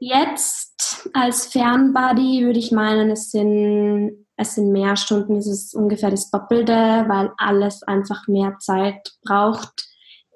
Jetzt 0.00 1.08
als 1.12 1.46
Fernbuddy 1.46 2.44
würde 2.44 2.58
ich 2.58 2.70
meinen, 2.70 3.10
es 3.10 3.30
sind, 3.30 4.26
es 4.36 4.54
sind 4.54 4.70
mehr 4.70 4.96
Stunden, 4.96 5.36
es 5.36 5.46
ist 5.46 5.74
ungefähr 5.74 6.10
das 6.10 6.30
Doppelte, 6.30 6.72
weil 6.72 7.32
alles 7.36 7.82
einfach 7.82 8.28
mehr 8.28 8.56
Zeit 8.60 9.12
braucht. 9.22 9.72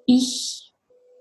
Ich 0.06 0.62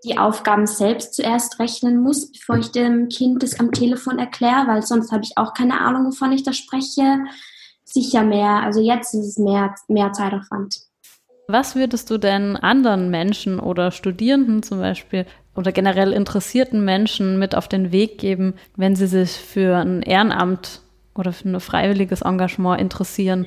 die 0.03 0.17
Aufgaben 0.17 0.65
selbst 0.65 1.13
zuerst 1.13 1.59
rechnen 1.59 2.01
muss, 2.01 2.31
bevor 2.31 2.57
ich 2.57 2.71
dem 2.71 3.09
Kind 3.09 3.43
das 3.43 3.59
am 3.59 3.71
Telefon 3.71 4.17
erkläre, 4.17 4.67
weil 4.67 4.81
sonst 4.81 5.11
habe 5.11 5.23
ich 5.23 5.37
auch 5.37 5.53
keine 5.53 5.79
Ahnung, 5.79 6.07
wovon 6.07 6.31
ich 6.31 6.43
da 6.43 6.53
spreche. 6.53 7.19
Sicher 7.83 8.23
mehr, 8.23 8.63
also 8.63 8.81
jetzt 8.81 9.13
ist 9.13 9.27
es 9.27 9.37
mehr, 9.37 9.75
mehr 9.87 10.11
Zeitaufwand. 10.13 10.75
Was 11.47 11.75
würdest 11.75 12.09
du 12.09 12.17
denn 12.17 12.55
anderen 12.55 13.09
Menschen 13.09 13.59
oder 13.59 13.91
Studierenden 13.91 14.63
zum 14.63 14.79
Beispiel 14.79 15.25
oder 15.55 15.71
generell 15.71 16.13
interessierten 16.13 16.83
Menschen 16.83 17.39
mit 17.39 17.55
auf 17.55 17.67
den 17.67 17.91
Weg 17.91 18.17
geben, 18.17 18.55
wenn 18.75 18.95
sie 18.95 19.07
sich 19.07 19.31
für 19.31 19.77
ein 19.77 20.01
Ehrenamt 20.01 20.81
oder 21.15 21.33
für 21.33 21.49
ein 21.49 21.59
freiwilliges 21.59 22.21
Engagement 22.21 22.79
interessieren? 22.79 23.45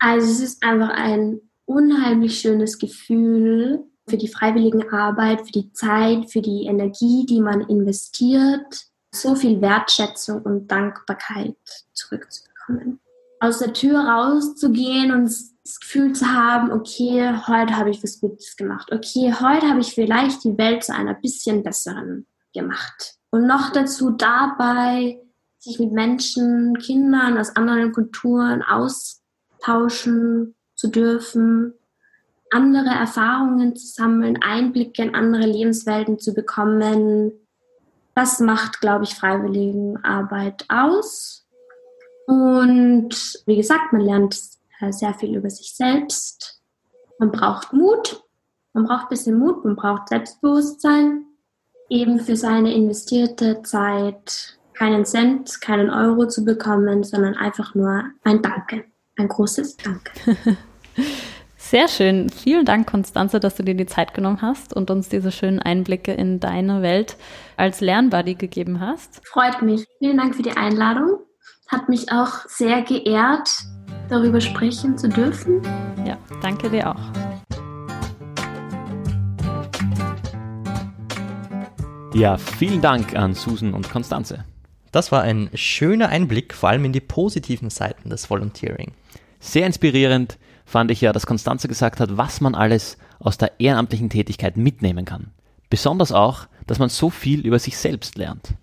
Also 0.00 0.30
es 0.30 0.40
ist 0.40 0.64
einfach 0.64 0.90
ein 0.90 1.40
unheimlich 1.64 2.40
schönes 2.40 2.78
Gefühl 2.78 3.84
für 4.08 4.16
die 4.16 4.28
freiwillige 4.28 4.92
Arbeit, 4.92 5.46
für 5.46 5.52
die 5.52 5.72
Zeit, 5.72 6.30
für 6.30 6.40
die 6.40 6.64
Energie, 6.64 7.26
die 7.26 7.40
man 7.40 7.60
investiert, 7.62 8.86
so 9.14 9.34
viel 9.34 9.60
Wertschätzung 9.60 10.42
und 10.42 10.68
Dankbarkeit 10.68 11.56
zurückzubekommen. 11.92 13.00
Aus 13.40 13.58
der 13.58 13.72
Tür 13.72 14.00
rauszugehen 14.00 15.12
und 15.12 15.30
das 15.68 15.80
Gefühl 15.80 16.14
zu 16.14 16.26
haben, 16.26 16.72
okay, 16.72 17.30
heute 17.46 17.76
habe 17.76 17.90
ich 17.90 18.02
was 18.02 18.20
Gutes 18.20 18.56
gemacht. 18.56 18.90
Okay, 18.90 19.34
heute 19.38 19.68
habe 19.68 19.80
ich 19.80 19.92
vielleicht 19.92 20.42
die 20.44 20.56
Welt 20.56 20.82
zu 20.82 20.94
einer 20.94 21.12
bisschen 21.12 21.62
besseren 21.62 22.26
gemacht. 22.54 23.18
Und 23.30 23.46
noch 23.46 23.70
dazu 23.70 24.10
dabei, 24.10 25.20
sich 25.58 25.78
mit 25.78 25.92
Menschen, 25.92 26.78
Kindern 26.78 27.36
aus 27.36 27.54
anderen 27.54 27.92
Kulturen 27.92 28.62
austauschen 28.62 30.54
zu 30.74 30.88
dürfen, 30.88 31.74
andere 32.50 32.88
Erfahrungen 32.88 33.76
zu 33.76 33.88
sammeln, 33.88 34.42
Einblicke 34.42 35.02
in 35.02 35.14
andere 35.14 35.44
Lebenswelten 35.44 36.18
zu 36.18 36.32
bekommen. 36.32 37.32
Das 38.14 38.40
macht, 38.40 38.80
glaube 38.80 39.04
ich, 39.04 39.14
Freiwilligenarbeit 39.14 40.64
aus. 40.70 41.46
Und 42.26 43.42
wie 43.44 43.56
gesagt, 43.56 43.92
man 43.92 44.00
lernt 44.00 44.57
sehr 44.90 45.14
viel 45.14 45.36
über 45.36 45.50
sich 45.50 45.74
selbst. 45.74 46.60
Man 47.18 47.32
braucht 47.32 47.72
Mut, 47.72 48.22
man 48.72 48.84
braucht 48.84 49.04
ein 49.04 49.08
bisschen 49.10 49.38
Mut, 49.38 49.64
man 49.64 49.76
braucht 49.76 50.08
Selbstbewusstsein, 50.08 51.24
eben 51.88 52.20
für 52.20 52.36
seine 52.36 52.72
investierte 52.74 53.62
Zeit 53.62 54.58
keinen 54.74 55.04
Cent, 55.04 55.60
keinen 55.60 55.90
Euro 55.90 56.28
zu 56.28 56.44
bekommen, 56.44 57.02
sondern 57.02 57.34
einfach 57.34 57.74
nur 57.74 58.04
ein 58.22 58.42
Danke, 58.42 58.84
ein 59.16 59.28
großes 59.28 59.76
Danke. 59.78 60.12
Sehr 61.56 61.88
schön. 61.88 62.30
Vielen 62.30 62.64
Dank, 62.64 62.88
Konstanze, 62.88 63.40
dass 63.40 63.56
du 63.56 63.64
dir 63.64 63.74
die 63.74 63.84
Zeit 63.84 64.14
genommen 64.14 64.40
hast 64.40 64.72
und 64.72 64.90
uns 64.90 65.08
diese 65.08 65.32
schönen 65.32 65.58
Einblicke 65.58 66.12
in 66.12 66.40
deine 66.40 66.80
Welt 66.80 67.16
als 67.56 67.80
Lernbuddy 67.80 68.36
gegeben 68.36 68.80
hast. 68.80 69.20
Freut 69.26 69.60
mich. 69.60 69.84
Vielen 69.98 70.16
Dank 70.16 70.36
für 70.36 70.42
die 70.42 70.56
Einladung. 70.56 71.18
Hat 71.66 71.88
mich 71.88 72.10
auch 72.12 72.46
sehr 72.46 72.82
geehrt, 72.82 73.50
darüber 74.08 74.40
sprechen 74.40 74.96
zu 74.96 75.08
dürfen. 75.08 75.62
Ja, 76.06 76.16
danke 76.42 76.70
dir 76.70 76.90
auch. 76.90 77.00
Ja, 82.14 82.36
vielen 82.36 82.80
Dank 82.80 83.14
an 83.14 83.34
Susan 83.34 83.74
und 83.74 83.90
Konstanze. 83.90 84.44
Das 84.90 85.12
war 85.12 85.22
ein 85.22 85.50
schöner 85.54 86.08
Einblick, 86.08 86.54
vor 86.54 86.70
allem 86.70 86.86
in 86.86 86.92
die 86.92 87.00
positiven 87.00 87.70
Seiten 87.70 88.08
des 88.10 88.30
Volunteering. 88.30 88.92
Sehr 89.38 89.66
inspirierend 89.66 90.38
fand 90.64 90.90
ich 90.90 91.00
ja, 91.00 91.12
dass 91.12 91.26
Konstanze 91.26 91.68
gesagt 91.68 92.00
hat, 92.00 92.16
was 92.16 92.40
man 92.40 92.54
alles 92.54 92.96
aus 93.18 93.38
der 93.38 93.60
ehrenamtlichen 93.60 94.10
Tätigkeit 94.10 94.56
mitnehmen 94.56 95.04
kann. 95.04 95.32
Besonders 95.70 96.12
auch, 96.12 96.48
dass 96.66 96.78
man 96.78 96.88
so 96.88 97.10
viel 97.10 97.46
über 97.46 97.58
sich 97.58 97.76
selbst 97.76 98.16
lernt. 98.16 98.54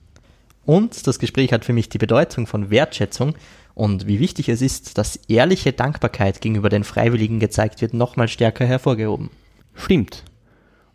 Und 0.65 1.05
das 1.05 1.19
Gespräch 1.19 1.53
hat 1.53 1.63
für 1.63 1.73
mich 1.73 1.89
die 1.89 1.99
Bedeutung 1.99 2.47
von 2.47 2.71
Wertschätzung 2.71 3.35
und 3.75 4.07
wie 4.07 4.19
wichtig 4.19 4.49
es 4.49 4.61
ist, 4.61 4.97
dass 4.97 5.17
ehrliche 5.27 5.73
Dankbarkeit 5.73 6.41
gegenüber 6.41 6.69
den 6.69 6.85
Freiwilligen 6.85 7.39
gezeigt 7.39 7.81
wird, 7.81 7.93
nochmal 7.93 8.29
stärker 8.29 8.65
hervorgehoben. 8.65 9.29
Stimmt. 9.73 10.23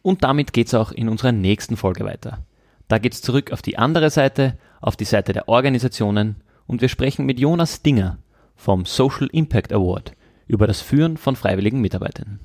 Und 0.03 0.25
damit 0.25 0.55
geht's 0.55 0.73
auch 0.73 0.91
in 0.91 1.11
unserer 1.11 1.33
nächsten 1.33 1.77
Folge 1.77 2.05
weiter. 2.07 2.39
Da 2.89 2.99
geht's 2.99 3.21
zurück 3.21 3.53
auf 3.53 3.61
die 3.61 3.77
andere 3.77 4.09
Seite, 4.11 4.59
auf 4.81 4.97
die 4.97 5.05
Seite 5.05 5.35
der 5.35 5.49
Organisationen 5.49 6.37
und 6.67 6.81
wir 6.81 6.89
sprechen 6.89 7.27
mit 7.27 7.39
Jonas 7.39 7.83
Dinger 7.83 8.19
vom 8.57 8.87
Social 8.87 9.29
Impact 9.31 9.73
Award 9.73 10.13
über 10.47 10.67
das 10.67 10.81
Führen 10.81 11.19
von 11.19 11.37
freiwilligen 11.37 11.81
Mitarbeitern. 11.81 12.41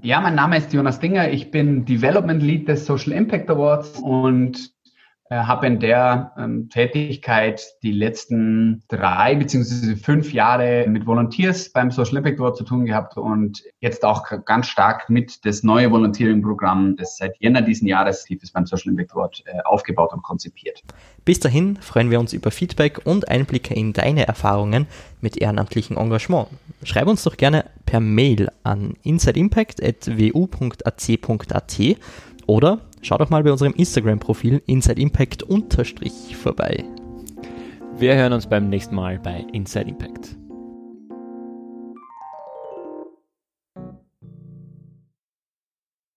Ja, 0.00 0.20
mein 0.20 0.34
Name 0.34 0.58
ist 0.58 0.72
Jonas 0.72 1.00
Dinger. 1.00 1.30
Ich 1.32 1.50
bin 1.50 1.84
Development 1.84 2.42
Lead 2.42 2.68
des 2.68 2.86
Social 2.86 3.12
Impact 3.12 3.50
Awards 3.50 3.98
und 3.98 4.70
habe 5.36 5.66
in 5.66 5.78
der 5.78 6.32
ähm, 6.38 6.70
Tätigkeit 6.70 7.62
die 7.82 7.92
letzten 7.92 8.82
drei 8.88 9.34
beziehungsweise 9.34 9.96
fünf 9.96 10.32
Jahre 10.32 10.86
mit 10.88 11.06
Volunteers 11.06 11.70
beim 11.70 11.90
Social 11.90 12.16
Impact 12.16 12.40
Award 12.40 12.56
zu 12.56 12.64
tun 12.64 12.86
gehabt 12.86 13.16
und 13.16 13.62
jetzt 13.80 14.04
auch 14.04 14.24
ganz 14.44 14.68
stark 14.68 15.10
mit 15.10 15.44
das 15.44 15.62
neue 15.62 15.90
Volunteering-Programm, 15.90 16.96
das 16.96 17.18
seit 17.18 17.38
Jänner 17.40 17.62
diesen 17.62 17.86
Jahres 17.86 18.24
ist 18.28 18.52
beim 18.52 18.66
Social 18.66 18.90
Impact 18.90 19.12
Award 19.12 19.44
äh, 19.46 19.60
aufgebaut 19.64 20.12
und 20.12 20.22
konzipiert. 20.22 20.82
Bis 21.24 21.40
dahin 21.40 21.76
freuen 21.76 22.10
wir 22.10 22.20
uns 22.20 22.32
über 22.32 22.50
Feedback 22.50 23.00
und 23.04 23.28
Einblicke 23.28 23.74
in 23.74 23.92
deine 23.92 24.26
Erfahrungen 24.26 24.86
mit 25.20 25.36
ehrenamtlichem 25.36 25.98
Engagement. 25.98 26.48
Schreib 26.84 27.06
uns 27.06 27.22
doch 27.22 27.36
gerne 27.36 27.66
per 27.84 28.00
Mail 28.00 28.48
an 28.62 28.94
insideimpact.wu.ac.at 29.02 31.78
oder 32.46 32.80
schau 33.02 33.18
doch 33.18 33.30
mal 33.30 33.42
bei 33.42 33.52
unserem 33.52 33.72
Instagram-Profil 33.72 34.62
InsideImpact 34.66 35.42
vorbei. 36.36 36.84
Wir 37.98 38.14
hören 38.14 38.32
uns 38.32 38.46
beim 38.46 38.68
nächsten 38.68 38.94
Mal 38.94 39.18
bei 39.18 39.44
Inside 39.52 39.88
Impact. 39.88 40.36